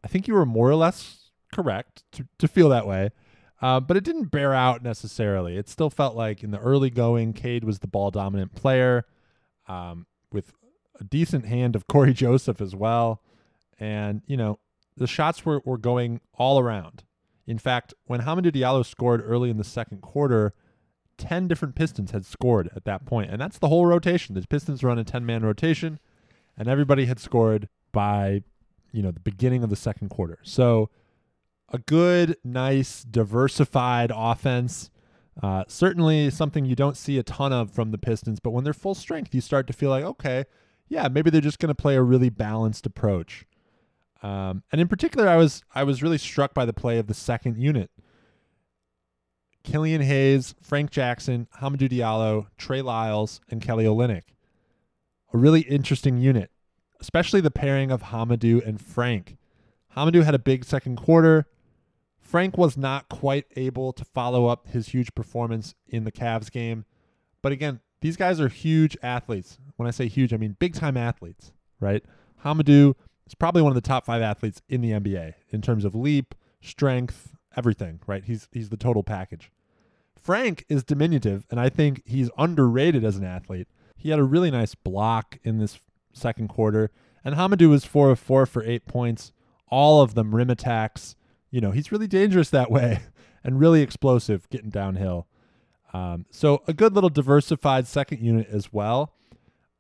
I 0.04 0.08
think 0.08 0.28
you 0.28 0.36
were 0.36 0.46
more 0.46 0.70
or 0.70 0.76
less 0.76 1.32
correct 1.52 2.04
to, 2.12 2.28
to 2.38 2.48
feel 2.48 2.70
that 2.70 2.86
way. 2.86 3.10
Uh, 3.62 3.80
but 3.80 3.98
it 3.98 4.04
didn't 4.04 4.26
bear 4.26 4.54
out 4.54 4.84
necessarily. 4.84 5.56
It 5.58 5.70
still 5.70 5.90
felt 5.90 6.16
like 6.16 6.44
in 6.44 6.52
the 6.52 6.60
early 6.60 6.90
going, 6.90 7.34
Cade 7.34 7.64
was 7.64 7.80
the 7.80 7.88
ball 7.88 8.10
dominant 8.10 8.56
player 8.56 9.06
um, 9.68 10.08
with 10.32 10.54
a 11.02 11.04
decent 11.04 11.46
hand 11.46 11.76
of 11.76 11.88
Cory 11.88 12.14
Joseph 12.26 12.62
as 12.62 12.76
well. 12.76 13.22
And, 13.80 14.22
you 14.28 14.38
know, 14.38 14.60
the 14.96 15.08
shots 15.08 15.46
were, 15.46 15.62
were 15.66 15.78
going 15.78 16.22
all 16.36 16.60
around. 16.60 17.04
In 17.48 17.58
fact, 17.58 17.94
when 18.06 18.22
Hamidou 18.22 18.52
Diallo 18.52 18.86
scored 18.86 19.22
early 19.26 19.50
in 19.50 19.58
the 19.58 19.64
second 19.64 20.02
quarter, 20.02 20.54
10 21.18 21.48
different 21.48 21.76
Pistons 21.76 22.12
had 22.12 22.26
scored 22.26 22.70
at 22.76 22.86
that 22.86 23.06
point, 23.06 23.32
and 23.32 23.42
that's 23.42 23.58
the 23.58 23.68
whole 23.68 23.86
rotation. 23.86 24.36
The 24.36 24.46
Pistons 24.48 24.84
run 24.84 25.00
a 25.00 25.04
10-man 25.04 25.44
rotation, 25.44 26.00
and 26.58 26.68
everybody 26.68 27.06
had 27.06 27.20
scored 27.20 27.68
by, 27.92 28.44
you 28.92 29.02
know, 29.02 29.12
the 29.12 29.20
beginning 29.20 29.64
of 29.64 29.70
the 29.70 29.76
second 29.76 30.10
quarter. 30.10 30.40
So, 30.44 30.90
a 31.70 31.80
good, 31.80 32.38
nice, 32.44 33.04
diversified 33.04 34.12
offense. 34.14 34.90
Uh, 35.42 35.64
certainly 35.68 36.30
something 36.30 36.66
you 36.66 36.76
don't 36.76 36.98
see 36.98 37.18
a 37.18 37.24
ton 37.24 37.54
of 37.54 37.72
from 37.72 37.92
the 37.92 37.98
Pistons, 37.98 38.40
but 38.40 38.52
when 38.52 38.64
they're 38.64 38.74
full 38.74 38.96
strength, 38.96 39.34
you 39.34 39.42
start 39.42 39.68
to 39.68 39.74
feel 39.74 39.90
like, 39.90 40.04
okay, 40.04 40.46
yeah, 40.92 41.08
maybe 41.08 41.30
they're 41.30 41.40
just 41.40 41.60
going 41.60 41.70
to 41.70 41.82
play 41.82 41.96
a 41.96 42.04
really 42.04 42.30
balanced 42.30 42.86
approach. 42.86 43.46
Um, 44.22 44.62
and 44.74 44.82
in 44.82 44.90
particular, 44.90 45.28
I 45.28 45.38
was 45.38 45.64
I 45.74 45.84
was 45.84 46.04
really 46.04 46.18
struck 46.18 46.54
by 46.54 46.66
the 46.66 46.74
play 46.74 47.00
of 47.00 47.08
the 47.08 47.14
second 47.14 47.58
unit. 47.58 47.90
Killian 49.64 50.02
Hayes, 50.02 50.54
Frank 50.62 50.92
Jackson, 50.92 51.48
Hamidou 51.62 51.90
Diallo, 51.90 52.48
Trey 52.58 52.82
Lyles, 52.82 53.40
and 53.50 53.62
Kelly 53.62 53.86
Olynyk. 53.86 54.24
A 55.34 55.38
really 55.38 55.62
interesting 55.62 56.18
unit, 56.18 56.52
especially 57.00 57.40
the 57.40 57.52
pairing 57.52 57.90
of 57.90 58.04
Hamidou 58.04 58.66
and 58.68 58.82
Frank. 58.82 59.38
Hamidou 59.96 60.26
had 60.26 60.36
a 60.36 60.40
big 60.40 60.66
second 60.66 60.98
quarter. 60.98 61.48
Frank 62.20 62.58
was 62.58 62.76
not 62.76 63.08
quite 63.08 63.46
able 63.56 63.94
to 63.94 64.04
follow 64.04 64.48
up 64.48 64.68
his 64.68 64.90
huge 64.90 65.16
performance 65.16 65.74
in 65.88 66.04
the 66.04 66.12
Cavs 66.12 66.52
game. 66.52 66.84
But 67.42 67.54
again, 67.54 67.80
these 68.02 68.18
guys 68.18 68.42
are 68.42 68.50
huge 68.50 68.98
athletes. 69.02 69.58
When 69.78 69.88
I 69.88 69.92
say 69.92 70.08
huge, 70.08 70.34
I 70.34 70.38
mean 70.38 70.58
big 70.60 70.74
time 70.74 70.98
athletes, 70.98 71.54
right? 71.80 72.04
Hamidou 72.44 72.96
is 73.26 73.36
probably 73.36 73.62
one 73.62 73.72
of 73.72 73.76
the 73.76 73.88
top 73.88 74.06
five 74.06 74.22
athletes 74.22 74.62
in 74.68 74.82
the 74.82 74.92
NBA 74.92 75.36
in 75.50 75.62
terms 75.62 75.86
of 75.86 75.96
leap, 75.96 76.36
strength, 76.62 77.36
everything, 77.56 78.00
right? 78.08 78.24
He's 78.24 78.48
he's 78.52 78.70
the 78.70 78.78
total 78.78 79.04
package. 79.04 79.52
Frank 80.20 80.66
is 80.70 80.84
diminutive, 80.84 81.46
and 81.50 81.60
I 81.60 81.70
think 81.70 82.04
he's 82.06 82.30
underrated 82.38 83.04
as 83.04 83.18
an 83.18 83.24
athlete. 83.24 83.68
He 83.96 84.10
had 84.10 84.20
a 84.20 84.24
really 84.24 84.52
nice 84.52 84.76
block 84.76 85.40
in 85.44 85.58
this 85.58 85.80
second 86.14 86.48
quarter, 86.48 86.92
and 87.24 87.36
Hamidou 87.36 87.70
was 87.70 87.86
four 87.86 88.12
of 88.12 88.20
four 88.20 88.46
for 88.46 88.64
eight 88.64 88.86
points, 88.86 89.32
all 89.68 90.02
of 90.02 90.14
them 90.14 90.36
rim 90.36 90.50
attacks. 90.50 91.16
You 91.50 91.62
know, 91.62 91.72
he's 91.72 91.92
really 91.92 92.08
dangerous 92.08 92.50
that 92.52 92.72
way 92.72 93.00
and 93.44 93.60
really 93.60 93.82
explosive 93.82 94.50
getting 94.50 94.70
downhill. 94.70 95.28
Um, 95.94 96.26
so 96.32 96.64
a 96.68 96.74
good 96.74 96.94
little 96.94 97.10
diversified 97.10 97.88
second 97.88 98.24
unit 98.24 98.48
as 98.50 98.72
well. 98.72 99.14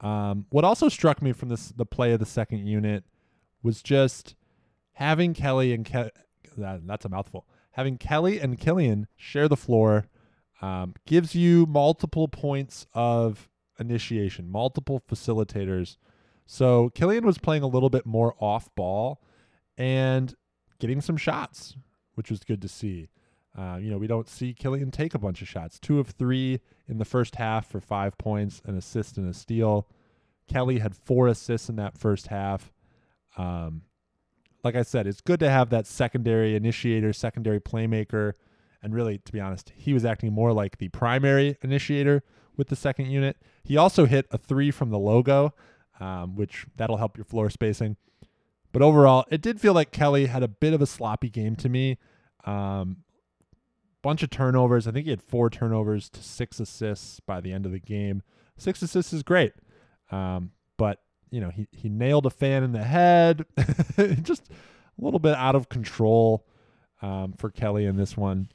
Um, 0.01 0.45
what 0.49 0.65
also 0.65 0.89
struck 0.89 1.21
me 1.21 1.31
from 1.31 1.49
this 1.49 1.69
the 1.69 1.85
play 1.85 2.11
of 2.11 2.19
the 2.19 2.25
second 2.25 2.65
unit 2.65 3.03
was 3.61 3.81
just 3.81 4.35
having 4.93 5.33
Kelly 5.33 5.73
and 5.73 5.85
Ke- 5.85 6.11
that, 6.57 6.85
that's 6.85 7.05
a 7.05 7.09
mouthful. 7.09 7.45
Having 7.71 7.97
Kelly 7.99 8.39
and 8.39 8.59
Killian 8.59 9.07
share 9.15 9.47
the 9.47 9.55
floor 9.55 10.07
um, 10.61 10.95
gives 11.05 11.35
you 11.35 11.65
multiple 11.65 12.27
points 12.27 12.85
of 12.93 13.49
initiation, 13.79 14.49
multiple 14.49 15.01
facilitators. 15.09 15.97
So 16.45 16.89
Killian 16.89 17.25
was 17.25 17.37
playing 17.37 17.63
a 17.63 17.67
little 17.67 17.89
bit 17.89 18.05
more 18.05 18.35
off 18.39 18.73
ball 18.75 19.21
and 19.77 20.35
getting 20.79 21.01
some 21.01 21.17
shots, 21.17 21.75
which 22.15 22.29
was 22.29 22.41
good 22.43 22.61
to 22.61 22.67
see. 22.67 23.09
Uh, 23.57 23.77
you 23.81 23.91
know, 23.91 23.97
we 23.97 24.07
don't 24.07 24.29
see 24.29 24.53
Killian 24.53 24.91
take 24.91 25.13
a 25.13 25.19
bunch 25.19 25.41
of 25.41 25.47
shots. 25.47 25.77
Two 25.79 25.99
of 25.99 26.07
three 26.07 26.61
in 26.87 26.97
the 26.97 27.05
first 27.05 27.35
half 27.35 27.67
for 27.67 27.81
five 27.81 28.17
points, 28.17 28.61
an 28.65 28.77
assist 28.77 29.17
and 29.17 29.29
a 29.29 29.33
steal. 29.33 29.87
Kelly 30.47 30.79
had 30.79 30.95
four 30.95 31.27
assists 31.27 31.69
in 31.69 31.75
that 31.75 31.97
first 31.97 32.27
half. 32.27 32.71
Um, 33.37 33.83
like 34.63 34.75
I 34.75 34.83
said, 34.83 35.07
it's 35.07 35.21
good 35.21 35.39
to 35.39 35.49
have 35.49 35.69
that 35.69 35.87
secondary 35.87 36.55
initiator, 36.55 37.13
secondary 37.13 37.59
playmaker. 37.59 38.33
And 38.83 38.93
really, 38.93 39.19
to 39.19 39.31
be 39.31 39.39
honest, 39.39 39.71
he 39.75 39.93
was 39.93 40.05
acting 40.05 40.33
more 40.33 40.53
like 40.53 40.77
the 40.77 40.89
primary 40.89 41.57
initiator 41.61 42.23
with 42.57 42.67
the 42.67 42.75
second 42.75 43.07
unit. 43.07 43.37
He 43.63 43.77
also 43.77 44.05
hit 44.05 44.27
a 44.31 44.37
three 44.37 44.71
from 44.71 44.89
the 44.89 44.99
logo, 44.99 45.53
um, 45.99 46.35
which 46.35 46.65
that'll 46.77 46.97
help 46.97 47.17
your 47.17 47.25
floor 47.25 47.49
spacing. 47.49 47.97
But 48.71 48.81
overall, 48.81 49.25
it 49.29 49.41
did 49.41 49.59
feel 49.59 49.73
like 49.73 49.91
Kelly 49.91 50.27
had 50.27 50.43
a 50.43 50.47
bit 50.47 50.73
of 50.73 50.81
a 50.81 50.85
sloppy 50.85 51.29
game 51.29 51.55
to 51.57 51.69
me. 51.69 51.97
Um, 52.45 53.03
bunch 54.01 54.23
of 54.23 54.29
turnovers. 54.29 54.87
I 54.87 54.91
think 54.91 55.05
he 55.05 55.11
had 55.11 55.21
four 55.21 55.49
turnovers 55.49 56.09
to 56.09 56.23
six 56.23 56.59
assists 56.59 57.19
by 57.19 57.41
the 57.41 57.51
end 57.53 57.65
of 57.65 57.71
the 57.71 57.79
game. 57.79 58.21
Six 58.57 58.81
assists 58.81 59.13
is 59.13 59.23
great. 59.23 59.53
Um, 60.11 60.51
but 60.77 60.99
you 61.29 61.39
know, 61.39 61.49
he, 61.49 61.67
he 61.71 61.89
nailed 61.89 62.25
a 62.25 62.29
fan 62.29 62.63
in 62.63 62.73
the 62.73 62.83
head. 62.83 63.45
Just 64.21 64.49
a 64.49 65.03
little 65.03 65.19
bit 65.19 65.35
out 65.35 65.55
of 65.55 65.69
control 65.69 66.45
um, 67.01 67.33
for 67.37 67.49
Kelly 67.49 67.85
in 67.85 67.95
this 67.95 68.17
one. 68.17 68.49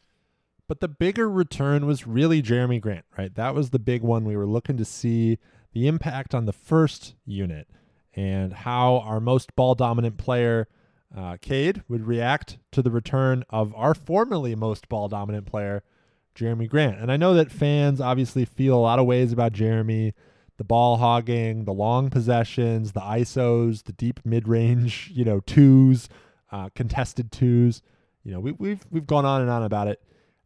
But 0.69 0.81
the 0.81 0.89
bigger 0.89 1.31
return 1.31 1.87
was 1.87 2.07
really 2.07 2.43
Jerami 2.43 2.81
Grant, 2.81 3.05
right? 3.17 3.35
That 3.35 3.55
was 3.55 3.71
the 3.71 3.79
big 3.79 4.03
one. 4.03 4.25
We 4.25 4.37
were 4.37 4.47
looking 4.47 4.77
to 4.79 4.85
see 4.85 5.39
the 5.73 5.87
impact 5.87 6.35
on 6.35 6.47
the 6.47 6.53
first 6.53 7.15
unit 7.25 7.69
and 8.15 8.53
how 8.53 8.99
our 9.01 9.21
most 9.21 9.55
ball 9.55 9.75
dominant 9.75 10.17
player, 10.17 10.69
uh, 11.15 11.37
Cade, 11.41 11.83
would 11.89 12.07
react 12.07 12.59
to 12.73 12.83
the 12.83 12.91
return 12.91 13.45
of 13.51 13.75
our 13.75 13.95
formerly 13.95 14.55
most 14.55 14.89
ball 14.89 15.09
dominant 15.09 15.47
player, 15.47 15.83
Jerami 16.35 16.69
Grant. 16.69 16.99
And 17.01 17.11
I 17.11 17.17
know 17.17 17.35
that 17.35 17.51
fans 17.51 18.01
obviously 18.01 18.45
feel 18.45 18.75
a 18.75 18.81
lot 18.81 18.99
of 18.99 19.07
ways 19.07 19.33
about 19.33 19.53
Jerami 19.53 20.13
the 20.57 20.65
ball 20.65 20.97
hogging, 20.97 21.65
the 21.65 21.73
long 21.73 22.11
possessions, 22.11 22.93
the 22.93 23.01
ISOs, 23.01 23.85
the 23.85 23.93
deep 23.93 24.21
mid 24.25 24.49
range, 24.49 25.11
you 25.15 25.25
know, 25.25 25.41
twos, 25.41 26.09
uh, 26.51 26.71
contested 26.75 27.31
twos. 27.31 27.83
You 28.25 28.33
know, 28.33 28.41
we, 28.41 28.53
we've 28.53 28.85
we've 28.91 29.07
gone 29.07 29.25
on 29.25 29.43
and 29.43 29.51
on 29.51 29.63
about 29.63 29.89
it. 29.89 30.03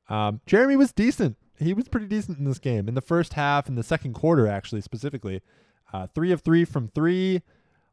Um, 0.09 0.41
Jerami 0.47 0.77
was 0.77 0.93
decent. 0.93 1.37
He 1.59 1.75
was 1.75 1.89
pretty 1.89 2.07
decent 2.07 2.39
in 2.39 2.45
this 2.45 2.59
game 2.59 2.89
in 2.89 2.95
the 2.95 3.01
first 3.01 3.35
half 3.35 3.69
and 3.69 3.77
the 3.77 3.83
second 3.83 4.15
quarter, 4.15 4.47
actually 4.47 4.81
specifically. 4.81 5.43
Uh, 5.93 6.07
three 6.15 6.33
of 6.33 6.41
three 6.41 6.65
from 6.65 6.89
three, 6.89 7.43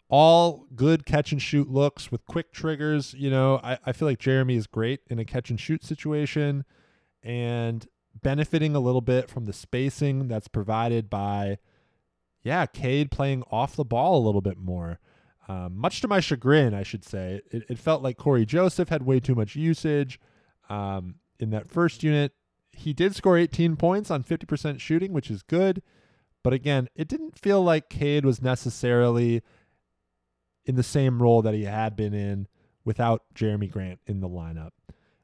all 0.09 0.67
good 0.75 1.05
catch 1.05 1.31
and 1.31 1.41
shoot 1.41 1.69
looks 1.69 2.11
with 2.11 2.25
quick 2.25 2.51
triggers. 2.51 3.13
You 3.13 3.29
know, 3.29 3.59
I, 3.63 3.77
I 3.85 3.91
feel 3.91 4.07
like 4.07 4.19
Jerami 4.19 4.55
is 4.55 4.67
great 4.67 5.01
in 5.07 5.19
a 5.19 5.25
catch 5.25 5.49
and 5.49 5.59
shoot 5.59 5.83
situation 5.83 6.65
and 7.21 7.87
benefiting 8.21 8.75
a 8.75 8.79
little 8.79 9.01
bit 9.01 9.29
from 9.29 9.45
the 9.45 9.53
spacing 9.53 10.27
that's 10.27 10.47
provided 10.47 11.09
by, 11.09 11.57
yeah, 12.43 12.65
Cade 12.65 13.11
playing 13.11 13.43
off 13.51 13.75
the 13.75 13.85
ball 13.85 14.17
a 14.17 14.25
little 14.25 14.41
bit 14.41 14.57
more. 14.57 14.99
Um, 15.49 15.77
much 15.77 16.01
to 16.01 16.07
my 16.07 16.19
chagrin, 16.19 16.73
I 16.73 16.83
should 16.83 17.05
say, 17.05 17.41
it, 17.51 17.63
it 17.69 17.79
felt 17.79 18.01
like 18.01 18.17
Cory 18.17 18.45
Joseph 18.45 18.89
had 18.89 19.03
way 19.03 19.19
too 19.19 19.35
much 19.35 19.55
usage 19.55 20.19
um, 20.69 21.15
in 21.39 21.51
that 21.51 21.69
first 21.69 22.03
unit. 22.03 22.33
He 22.71 22.93
did 22.93 23.15
score 23.15 23.37
18 23.37 23.75
points 23.75 24.11
on 24.11 24.23
50% 24.23 24.79
shooting, 24.79 25.13
which 25.13 25.31
is 25.31 25.43
good. 25.43 25.81
But 26.43 26.53
again, 26.53 26.89
it 26.95 27.07
didn't 27.07 27.39
feel 27.39 27.61
like 27.63 27.89
Cade 27.89 28.25
was 28.25 28.41
necessarily 28.41 29.41
in 30.67 30.75
the 30.75 30.83
same 30.83 31.21
role 31.21 31.41
that 31.41 31.53
he 31.53 31.63
had 31.63 31.95
been 31.95 32.13
in 32.13 32.47
without 32.83 33.23
Jerami 33.33 33.71
Grant 33.71 33.99
in 34.05 34.19
the 34.19 34.29
lineup. 34.29 34.71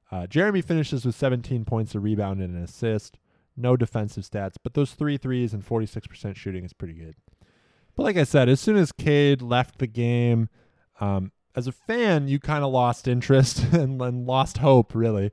Uh, 0.09 0.25
Jerami 0.25 0.63
finishes 0.63 1.05
with 1.05 1.15
17 1.15 1.65
points, 1.65 1.93
a 1.93 1.99
rebound, 1.99 2.41
and 2.41 2.55
an 2.55 2.63
assist. 2.63 3.19
No 3.55 3.77
defensive 3.77 4.23
stats, 4.23 4.55
but 4.63 4.73
those 4.73 4.93
three 4.93 5.17
threes 5.17 5.53
and 5.53 5.63
46% 5.63 6.35
shooting 6.35 6.63
is 6.63 6.73
pretty 6.73 6.95
good. 6.95 7.15
But 7.95 8.03
like 8.03 8.17
I 8.17 8.23
said, 8.23 8.49
as 8.49 8.59
soon 8.59 8.77
as 8.77 8.91
Cade 8.91 9.41
left 9.41 9.77
the 9.77 9.85
game, 9.85 10.49
um, 10.99 11.31
as 11.55 11.67
a 11.67 11.71
fan, 11.71 12.27
you 12.27 12.39
kind 12.39 12.63
of 12.63 12.71
lost 12.71 13.07
interest 13.07 13.59
and, 13.73 14.01
and, 14.01 14.25
lost 14.25 14.57
hope, 14.57 14.95
really. 14.95 15.31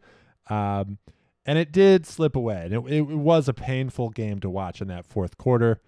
Um, 0.51 0.99
and 1.47 1.59
it 1.59 1.73
did 1.73 2.05
slip 2.05 2.37
away. 2.37 2.63
And 2.65 2.75
it, 2.75 2.93
it, 2.93 2.99
it 2.99 3.17
was 3.17 3.49
a 3.49 3.55
painful 3.55 4.11
game 4.11 4.41
to 4.41 4.51
watch 4.51 4.83
in 4.83 4.89
that 4.89 5.07
fourth 5.07 5.39
quarter. 5.39 5.81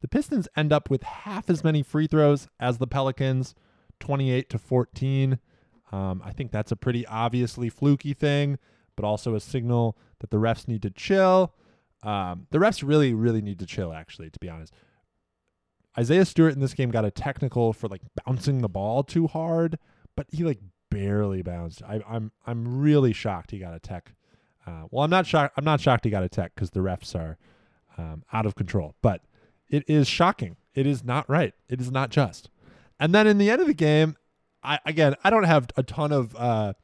The 0.00 0.08
Pistons 0.08 0.48
end 0.56 0.72
up 0.72 0.90
with 0.90 1.02
half 1.02 1.48
as 1.48 1.64
many 1.64 1.82
free 1.82 2.06
throws 2.06 2.48
as 2.60 2.78
the 2.78 2.86
Pelicans, 2.86 3.54
28 4.00 4.50
to 4.50 4.58
14. 4.58 5.38
Um, 5.92 6.22
I 6.24 6.32
think 6.32 6.50
that's 6.50 6.72
a 6.72 6.76
pretty 6.76 7.06
obviously 7.06 7.68
fluky 7.68 8.14
thing, 8.14 8.58
but 8.96 9.04
also 9.04 9.34
a 9.34 9.40
signal 9.40 9.96
that 10.20 10.30
the 10.30 10.38
refs 10.38 10.66
need 10.66 10.82
to 10.82 10.90
chill. 10.90 11.54
Um, 12.02 12.46
the 12.50 12.58
refs 12.58 12.86
really, 12.86 13.14
really 13.14 13.40
need 13.40 13.58
to 13.60 13.66
chill, 13.66 13.92
actually, 13.92 14.30
to 14.30 14.38
be 14.38 14.48
honest. 14.48 14.74
Isaiah 15.98 16.24
Stewart 16.24 16.52
in 16.52 16.60
this 16.60 16.74
game 16.74 16.90
got 16.90 17.04
a 17.04 17.10
technical 17.10 17.72
for 17.72 17.88
like 17.88 18.02
bouncing 18.24 18.60
the 18.60 18.68
ball 18.68 19.02
too 19.04 19.26
hard, 19.26 19.78
but 20.16 20.26
he 20.30 20.44
like 20.44 20.58
barely 20.90 21.42
bounced. 21.42 21.82
I, 21.82 21.96
am 21.96 22.02
I'm, 22.08 22.32
I'm 22.46 22.80
really 22.80 23.12
shocked 23.12 23.52
he 23.52 23.58
got 23.58 23.74
a 23.74 23.78
tech. 23.78 24.12
Uh, 24.66 24.84
well, 24.90 25.04
I'm 25.04 25.10
not 25.10 25.26
shocked. 25.26 25.54
I'm 25.56 25.64
not 25.64 25.80
shocked 25.80 26.04
he 26.04 26.10
got 26.10 26.22
a 26.22 26.28
tech 26.28 26.54
because 26.54 26.70
the 26.70 26.80
refs 26.80 27.14
are 27.14 27.36
um, 27.96 28.24
out 28.32 28.46
of 28.46 28.54
control. 28.54 28.94
But 29.02 29.22
it 29.68 29.84
is 29.88 30.08
shocking. 30.08 30.56
It 30.74 30.86
is 30.86 31.04
not 31.04 31.28
right. 31.28 31.54
It 31.68 31.80
is 31.80 31.90
not 31.90 32.10
just. 32.10 32.50
And 32.98 33.14
then 33.14 33.26
in 33.26 33.38
the 33.38 33.50
end 33.50 33.60
of 33.60 33.66
the 33.66 33.74
game, 33.74 34.16
I 34.62 34.78
again 34.86 35.14
I 35.22 35.30
don't 35.30 35.44
have 35.44 35.68
a 35.76 35.82
ton 35.82 36.12
of 36.12 36.34
uh, 36.36 36.74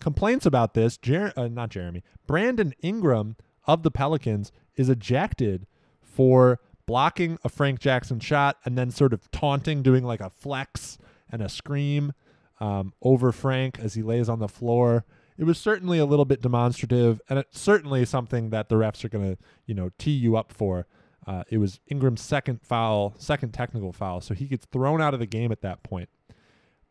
complaints 0.00 0.46
about 0.46 0.74
this. 0.74 0.96
Jer- 0.96 1.32
uh, 1.36 1.48
not 1.48 1.70
Jerami. 1.70 2.02
Brandon 2.26 2.74
Ingram 2.82 3.36
of 3.66 3.82
the 3.82 3.90
Pelicans 3.90 4.52
is 4.76 4.88
ejected 4.88 5.66
for 6.02 6.60
blocking 6.86 7.38
a 7.44 7.48
Frank 7.48 7.80
Jackson 7.80 8.20
shot 8.20 8.58
and 8.64 8.76
then 8.76 8.90
sort 8.90 9.12
of 9.12 9.30
taunting, 9.30 9.82
doing 9.82 10.04
like 10.04 10.20
a 10.20 10.30
flex 10.30 10.98
and 11.30 11.40
a 11.40 11.48
scream 11.48 12.12
um, 12.60 12.92
over 13.02 13.32
Frank 13.32 13.78
as 13.78 13.94
he 13.94 14.02
lays 14.02 14.28
on 14.28 14.38
the 14.38 14.48
floor. 14.48 15.04
It 15.38 15.44
was 15.44 15.58
certainly 15.58 15.98
a 15.98 16.04
little 16.04 16.24
bit 16.24 16.42
demonstrative, 16.42 17.20
and 17.28 17.38
it's 17.38 17.58
certainly 17.58 18.04
something 18.04 18.50
that 18.50 18.68
the 18.68 18.74
refs 18.74 19.04
are 19.04 19.08
going 19.08 19.36
to, 19.36 19.42
you 19.66 19.74
know, 19.74 19.90
tee 19.98 20.10
you 20.10 20.36
up 20.36 20.52
for. 20.52 20.86
Uh, 21.26 21.44
it 21.50 21.58
was 21.58 21.78
Ingram's 21.86 22.20
second 22.20 22.60
foul, 22.62 23.14
second 23.18 23.52
technical 23.52 23.92
foul, 23.92 24.20
so 24.20 24.34
he 24.34 24.46
gets 24.46 24.66
thrown 24.66 25.00
out 25.00 25.14
of 25.14 25.20
the 25.20 25.26
game 25.26 25.52
at 25.52 25.60
that 25.62 25.82
point. 25.82 26.08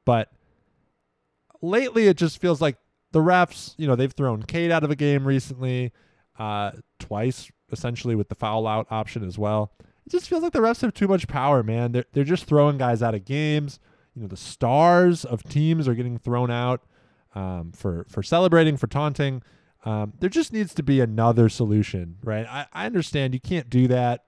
But 0.06 0.32
lately, 1.62 2.08
it 2.08 2.18
just 2.18 2.40
feels 2.40 2.62
like 2.62 2.78
the 3.12 3.20
refs, 3.20 3.76
you 3.78 3.88
know, 3.88 3.96
they've 3.96 4.12
thrown 4.12 4.44
Cade 4.44 4.72
out 4.72 4.84
of 4.84 4.92
a 4.92 4.96
game 4.96 5.26
recently, 5.28 5.92
uh, 6.40 6.72
twice 7.00 7.52
essentially 7.72 8.16
with 8.16 8.30
the 8.30 8.36
foul 8.36 8.68
out 8.68 8.88
option 8.90 9.24
as 9.24 9.38
well. 9.38 9.72
It 10.06 10.12
just 10.12 10.28
feels 10.30 10.44
like 10.44 10.54
the 10.54 10.60
refs 10.60 10.82
have 10.82 10.94
too 10.94 11.08
much 11.08 11.28
power, 11.28 11.62
man. 11.62 11.92
They're 11.92 12.06
they're 12.14 12.24
just 12.24 12.46
throwing 12.46 12.78
guys 12.78 13.04
out 13.04 13.14
of 13.16 13.26
games. 13.26 13.80
You 14.16 14.22
know, 14.22 14.28
the 14.28 14.38
stars 14.38 15.24
of 15.24 15.44
teams 15.44 15.88
are 15.88 15.94
getting 15.94 16.18
thrown 16.18 16.52
out 16.52 16.84
um, 17.36 17.72
for 17.74 18.06
for 18.10 18.24
celebrating, 18.24 18.78
for 18.78 18.88
taunting. 18.88 19.44
Um, 19.84 20.14
there 20.20 20.30
just 20.30 20.54
needs 20.54 20.74
to 20.76 20.84
be 20.84 21.02
another 21.02 21.50
solution, 21.50 22.18
right? 22.24 22.46
I, 22.48 22.68
I 22.72 22.86
understand 22.86 23.34
you 23.34 23.40
can't 23.40 23.70
do 23.70 23.88
that. 23.88 24.26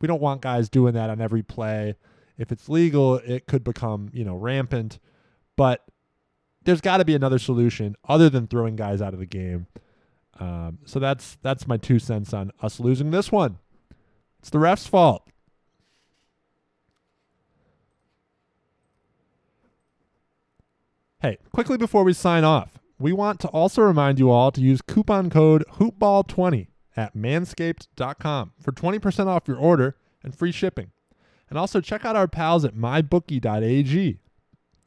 We 0.00 0.06
don't 0.06 0.20
want 0.20 0.42
guys 0.42 0.68
doing 0.68 0.94
that 0.94 1.10
on 1.10 1.20
every 1.20 1.42
play. 1.42 1.96
If 2.38 2.52
it's 2.52 2.68
legal, 2.68 3.16
it 3.16 3.46
could 3.46 3.64
become 3.64 4.10
you 4.12 4.24
know 4.24 4.36
rampant. 4.36 4.98
But 5.56 5.84
there's 6.62 6.80
got 6.80 6.98
to 6.98 7.04
be 7.04 7.14
another 7.14 7.38
solution 7.38 7.96
other 8.08 8.28
than 8.28 8.46
throwing 8.46 8.76
guys 8.76 9.00
out 9.00 9.14
of 9.14 9.20
the 9.20 9.26
game. 9.26 9.66
Um, 10.38 10.78
so 10.84 10.98
that's 10.98 11.38
that's 11.42 11.66
my 11.66 11.78
two 11.78 11.98
cents 11.98 12.34
on 12.34 12.52
us 12.60 12.78
losing 12.78 13.10
this 13.10 13.32
one. 13.32 13.58
It's 14.40 14.50
the 14.50 14.58
ref's 14.58 14.86
fault. 14.86 15.26
Hey, 21.20 21.38
quickly 21.52 21.78
before 21.78 22.04
we 22.04 22.12
sign 22.12 22.44
off, 22.44 22.75
we 22.98 23.12
want 23.12 23.40
to 23.40 23.48
also 23.48 23.82
remind 23.82 24.18
you 24.18 24.30
all 24.30 24.50
to 24.52 24.60
use 24.60 24.80
coupon 24.82 25.30
code 25.30 25.64
HoopBall20 25.74 26.68
at 26.96 27.14
manscaped.com 27.14 28.52
for 28.60 28.72
20% 28.72 29.26
off 29.26 29.46
your 29.46 29.58
order 29.58 29.96
and 30.22 30.34
free 30.34 30.52
shipping. 30.52 30.90
And 31.48 31.58
also 31.58 31.80
check 31.80 32.04
out 32.04 32.16
our 32.16 32.26
pals 32.26 32.64
at 32.64 32.74
mybookie.ag. 32.74 34.18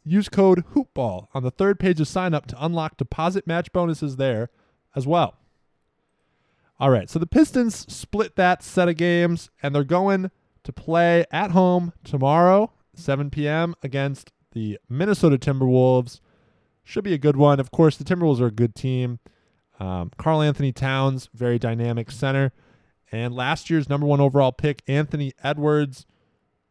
Use 0.04 0.30
code 0.30 0.64
HOOPBALL 0.74 1.30
on 1.34 1.44
the 1.44 1.52
third 1.52 1.80
page 1.80 2.00
of 2.00 2.08
sign 2.08 2.34
up 2.34 2.48
to 2.48 2.66
unlock 2.66 2.98
deposit 2.98 3.46
match 3.46 3.72
bonuses 3.72 4.16
there 4.16 4.50
as 4.96 5.06
well. 5.06 5.36
All 6.80 6.90
right, 6.90 7.10
so 7.10 7.20
the 7.20 7.28
Pistons 7.28 7.92
split 7.94 8.36
that 8.38 8.64
set 8.64 8.90
of 8.90 8.96
games, 8.96 9.50
and 9.62 9.76
they're 9.76 9.84
going 9.84 10.32
to 10.64 10.74
play 10.74 11.26
at 11.32 11.52
home 11.52 11.94
tomorrow, 12.04 12.72
7 12.96 13.30
p.m., 13.30 13.76
against 13.84 14.32
the 14.54 14.80
Minnesota 14.90 15.38
Timberwolves. 15.38 16.22
Should 16.90 17.04
be 17.04 17.14
a 17.14 17.20
good 17.20 17.38
one. 17.38 17.60
Of 17.60 17.70
course, 17.70 17.98
the 17.98 18.04
Timberwolves 18.04 18.42
are 18.42 18.48
a 18.48 18.52
good 18.52 18.74
team. 18.74 19.20
Um, 19.80 20.10
Karl-Anthony 20.18 20.72
Towns, 20.72 21.30
very 21.36 21.60
dynamic 21.60 22.10
center. 22.10 22.52
And 23.12 23.32
last 23.36 23.70
year's 23.70 23.88
number 23.88 24.08
one 24.08 24.20
overall 24.20 24.52
pick, 24.52 24.82
Anthony 24.88 25.34
Edwards. 25.44 26.08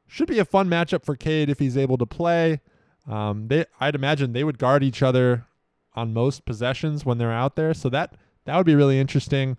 Should 0.08 0.26
be 0.26 0.40
a 0.40 0.44
fun 0.44 0.68
matchup 0.68 1.04
for 1.04 1.14
Cade 1.14 1.48
if 1.48 1.60
he's 1.60 1.76
able 1.76 1.96
to 1.98 2.04
play. 2.04 2.60
Um, 3.08 3.46
they, 3.46 3.66
I'd 3.78 3.94
imagine 3.94 4.32
they 4.32 4.42
would 4.42 4.58
guard 4.58 4.82
each 4.82 5.04
other 5.04 5.46
on 5.94 6.12
most 6.12 6.44
possessions 6.44 7.06
when 7.06 7.18
they're 7.18 7.30
out 7.30 7.54
there. 7.54 7.72
So 7.72 7.88
that 7.90 8.16
that 8.44 8.56
would 8.56 8.66
be 8.66 8.74
really 8.74 8.98
interesting. 8.98 9.56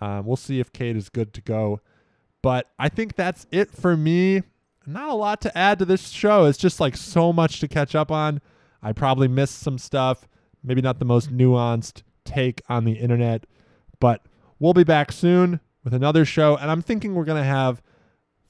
Um, 0.00 0.26
we'll 0.26 0.34
see 0.34 0.58
if 0.58 0.72
Cade 0.72 0.96
is 0.96 1.10
good 1.10 1.32
to 1.34 1.40
go. 1.40 1.80
But 2.42 2.68
I 2.76 2.88
think 2.88 3.14
that's 3.14 3.46
it 3.52 3.70
for 3.70 3.96
me. 3.96 4.42
Not 4.84 5.10
a 5.10 5.14
lot 5.14 5.40
to 5.42 5.56
add 5.56 5.78
to 5.78 5.84
this 5.84 6.08
show. 6.08 6.46
It's 6.46 6.58
just 6.58 6.80
like 6.80 6.96
so 6.96 7.32
much 7.32 7.60
to 7.60 7.68
catch 7.68 7.94
up 7.94 8.10
on. 8.10 8.40
I 8.82 8.92
probably 8.92 9.28
missed 9.28 9.60
some 9.60 9.78
stuff. 9.78 10.26
Maybe 10.62 10.80
not 10.80 10.98
the 10.98 11.04
most 11.04 11.32
nuanced 11.32 12.02
take 12.24 12.62
on 12.68 12.84
the 12.84 12.92
internet. 12.92 13.46
But 14.00 14.24
we'll 14.58 14.74
be 14.74 14.84
back 14.84 15.12
soon 15.12 15.60
with 15.84 15.94
another 15.94 16.24
show. 16.24 16.56
And 16.56 16.70
I'm 16.70 16.82
thinking 16.82 17.14
we're 17.14 17.24
going 17.24 17.42
to 17.42 17.48
have, 17.48 17.82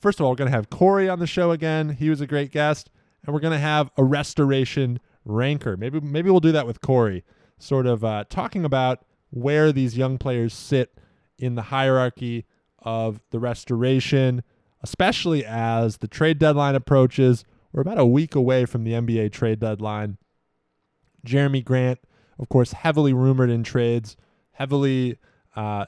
first 0.00 0.20
of 0.20 0.24
all, 0.24 0.32
we're 0.32 0.36
going 0.36 0.50
to 0.50 0.56
have 0.56 0.70
Corey 0.70 1.08
on 1.08 1.18
the 1.18 1.26
show 1.26 1.50
again. 1.50 1.90
He 1.90 2.10
was 2.10 2.20
a 2.20 2.26
great 2.26 2.50
guest. 2.50 2.90
And 3.24 3.32
we're 3.32 3.40
going 3.40 3.52
to 3.52 3.58
have 3.58 3.90
a 3.96 4.04
restoration 4.04 4.98
ranker. 5.24 5.76
Maybe 5.76 6.00
maybe 6.00 6.30
we'll 6.30 6.40
do 6.40 6.52
that 6.52 6.66
with 6.66 6.80
Corey, 6.80 7.24
sort 7.58 7.86
of 7.86 8.04
uh, 8.04 8.24
talking 8.28 8.64
about 8.64 9.04
where 9.30 9.72
these 9.72 9.96
young 9.96 10.18
players 10.18 10.52
sit 10.54 10.98
in 11.38 11.54
the 11.54 11.62
hierarchy 11.62 12.44
of 12.80 13.20
the 13.30 13.38
restoration, 13.38 14.42
especially 14.82 15.44
as 15.44 15.98
the 15.98 16.08
trade 16.08 16.38
deadline 16.38 16.74
approaches. 16.74 17.44
We're 17.72 17.82
about 17.82 17.98
a 17.98 18.06
week 18.06 18.34
away 18.34 18.66
from 18.66 18.84
the 18.84 18.92
NBA 18.92 19.32
trade 19.32 19.60
deadline. 19.60 20.18
Jerami 21.26 21.64
Grant, 21.64 21.98
of 22.38 22.48
course, 22.48 22.72
heavily 22.72 23.12
rumored 23.12 23.50
in 23.50 23.62
trades, 23.62 24.16
heavily, 24.52 25.18
uh, 25.56 25.86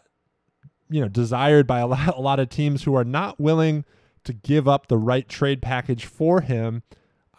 you 0.88 1.00
know, 1.00 1.08
desired 1.08 1.66
by 1.66 1.80
a 1.80 1.86
lot, 1.86 2.16
a 2.16 2.20
lot 2.20 2.40
of 2.40 2.48
teams 2.48 2.84
who 2.84 2.94
are 2.94 3.04
not 3.04 3.40
willing 3.40 3.84
to 4.24 4.32
give 4.32 4.66
up 4.66 4.86
the 4.86 4.98
right 4.98 5.28
trade 5.28 5.60
package 5.60 6.04
for 6.04 6.40
him. 6.40 6.82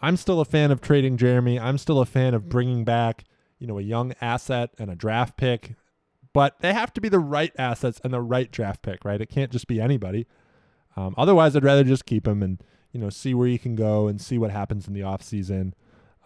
I'm 0.00 0.16
still 0.16 0.40
a 0.40 0.44
fan 0.44 0.70
of 0.70 0.80
trading 0.80 1.16
Jerami. 1.16 1.60
I'm 1.60 1.78
still 1.78 2.00
a 2.00 2.06
fan 2.06 2.34
of 2.34 2.48
bringing 2.48 2.84
back, 2.84 3.24
you 3.58 3.66
know, 3.66 3.78
a 3.78 3.82
young 3.82 4.14
asset 4.20 4.70
and 4.78 4.90
a 4.90 4.94
draft 4.94 5.36
pick 5.36 5.74
but 6.36 6.60
they 6.60 6.74
have 6.74 6.92
to 6.92 7.00
be 7.00 7.08
the 7.08 7.18
right 7.18 7.50
assets 7.56 7.98
and 8.04 8.12
the 8.12 8.20
right 8.20 8.52
draft 8.52 8.82
pick, 8.82 9.06
right? 9.06 9.22
It 9.22 9.30
can't 9.30 9.50
just 9.50 9.66
be 9.66 9.80
anybody. 9.80 10.26
Um, 10.94 11.14
otherwise, 11.16 11.56
I'd 11.56 11.64
rather 11.64 11.82
just 11.82 12.04
keep 12.04 12.28
him 12.28 12.42
and 12.42 12.62
you 12.92 13.00
know 13.00 13.08
see 13.08 13.32
where 13.32 13.48
he 13.48 13.56
can 13.56 13.74
go 13.74 14.06
and 14.06 14.20
see 14.20 14.36
what 14.36 14.50
happens 14.50 14.86
in 14.86 14.92
the 14.92 15.00
offseason. 15.00 15.72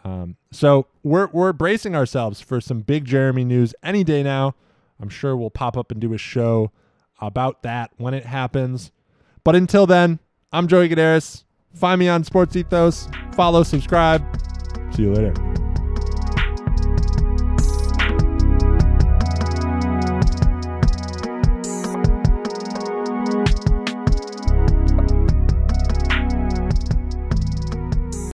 Um, 0.05 0.37
so 0.51 0.87
we're 1.03 1.29
we're 1.29 1.53
bracing 1.53 1.95
ourselves 1.95 2.41
for 2.41 2.61
some 2.61 2.81
big 2.81 3.07
Jerami 3.07 3.45
news 3.45 3.75
any 3.83 4.05
day 4.05 4.23
now. 4.23 4.55
I'm 5.01 5.09
sure 5.09 5.37
we'll 5.37 5.51
pop 5.51 5.77
up 5.77 5.91
and 5.91 6.01
do 6.01 6.13
a 6.15 6.19
show 6.19 6.71
about 7.21 7.63
that 7.63 7.91
when 7.97 8.15
it 8.15 8.27
happens. 8.27 8.93
But 9.45 9.57
until 9.57 9.87
then, 9.87 10.19
I'm 10.53 10.69
Joey 10.69 10.89
Gadaris. 10.89 11.45
Find 11.75 11.99
me 11.99 12.09
on 12.09 12.25
Sports 12.25 12.57
Ethos. 12.57 13.09
Follow, 13.33 13.63
subscribe. 13.63 14.25
See 14.95 15.03
you 15.03 15.13
later. 15.13 15.50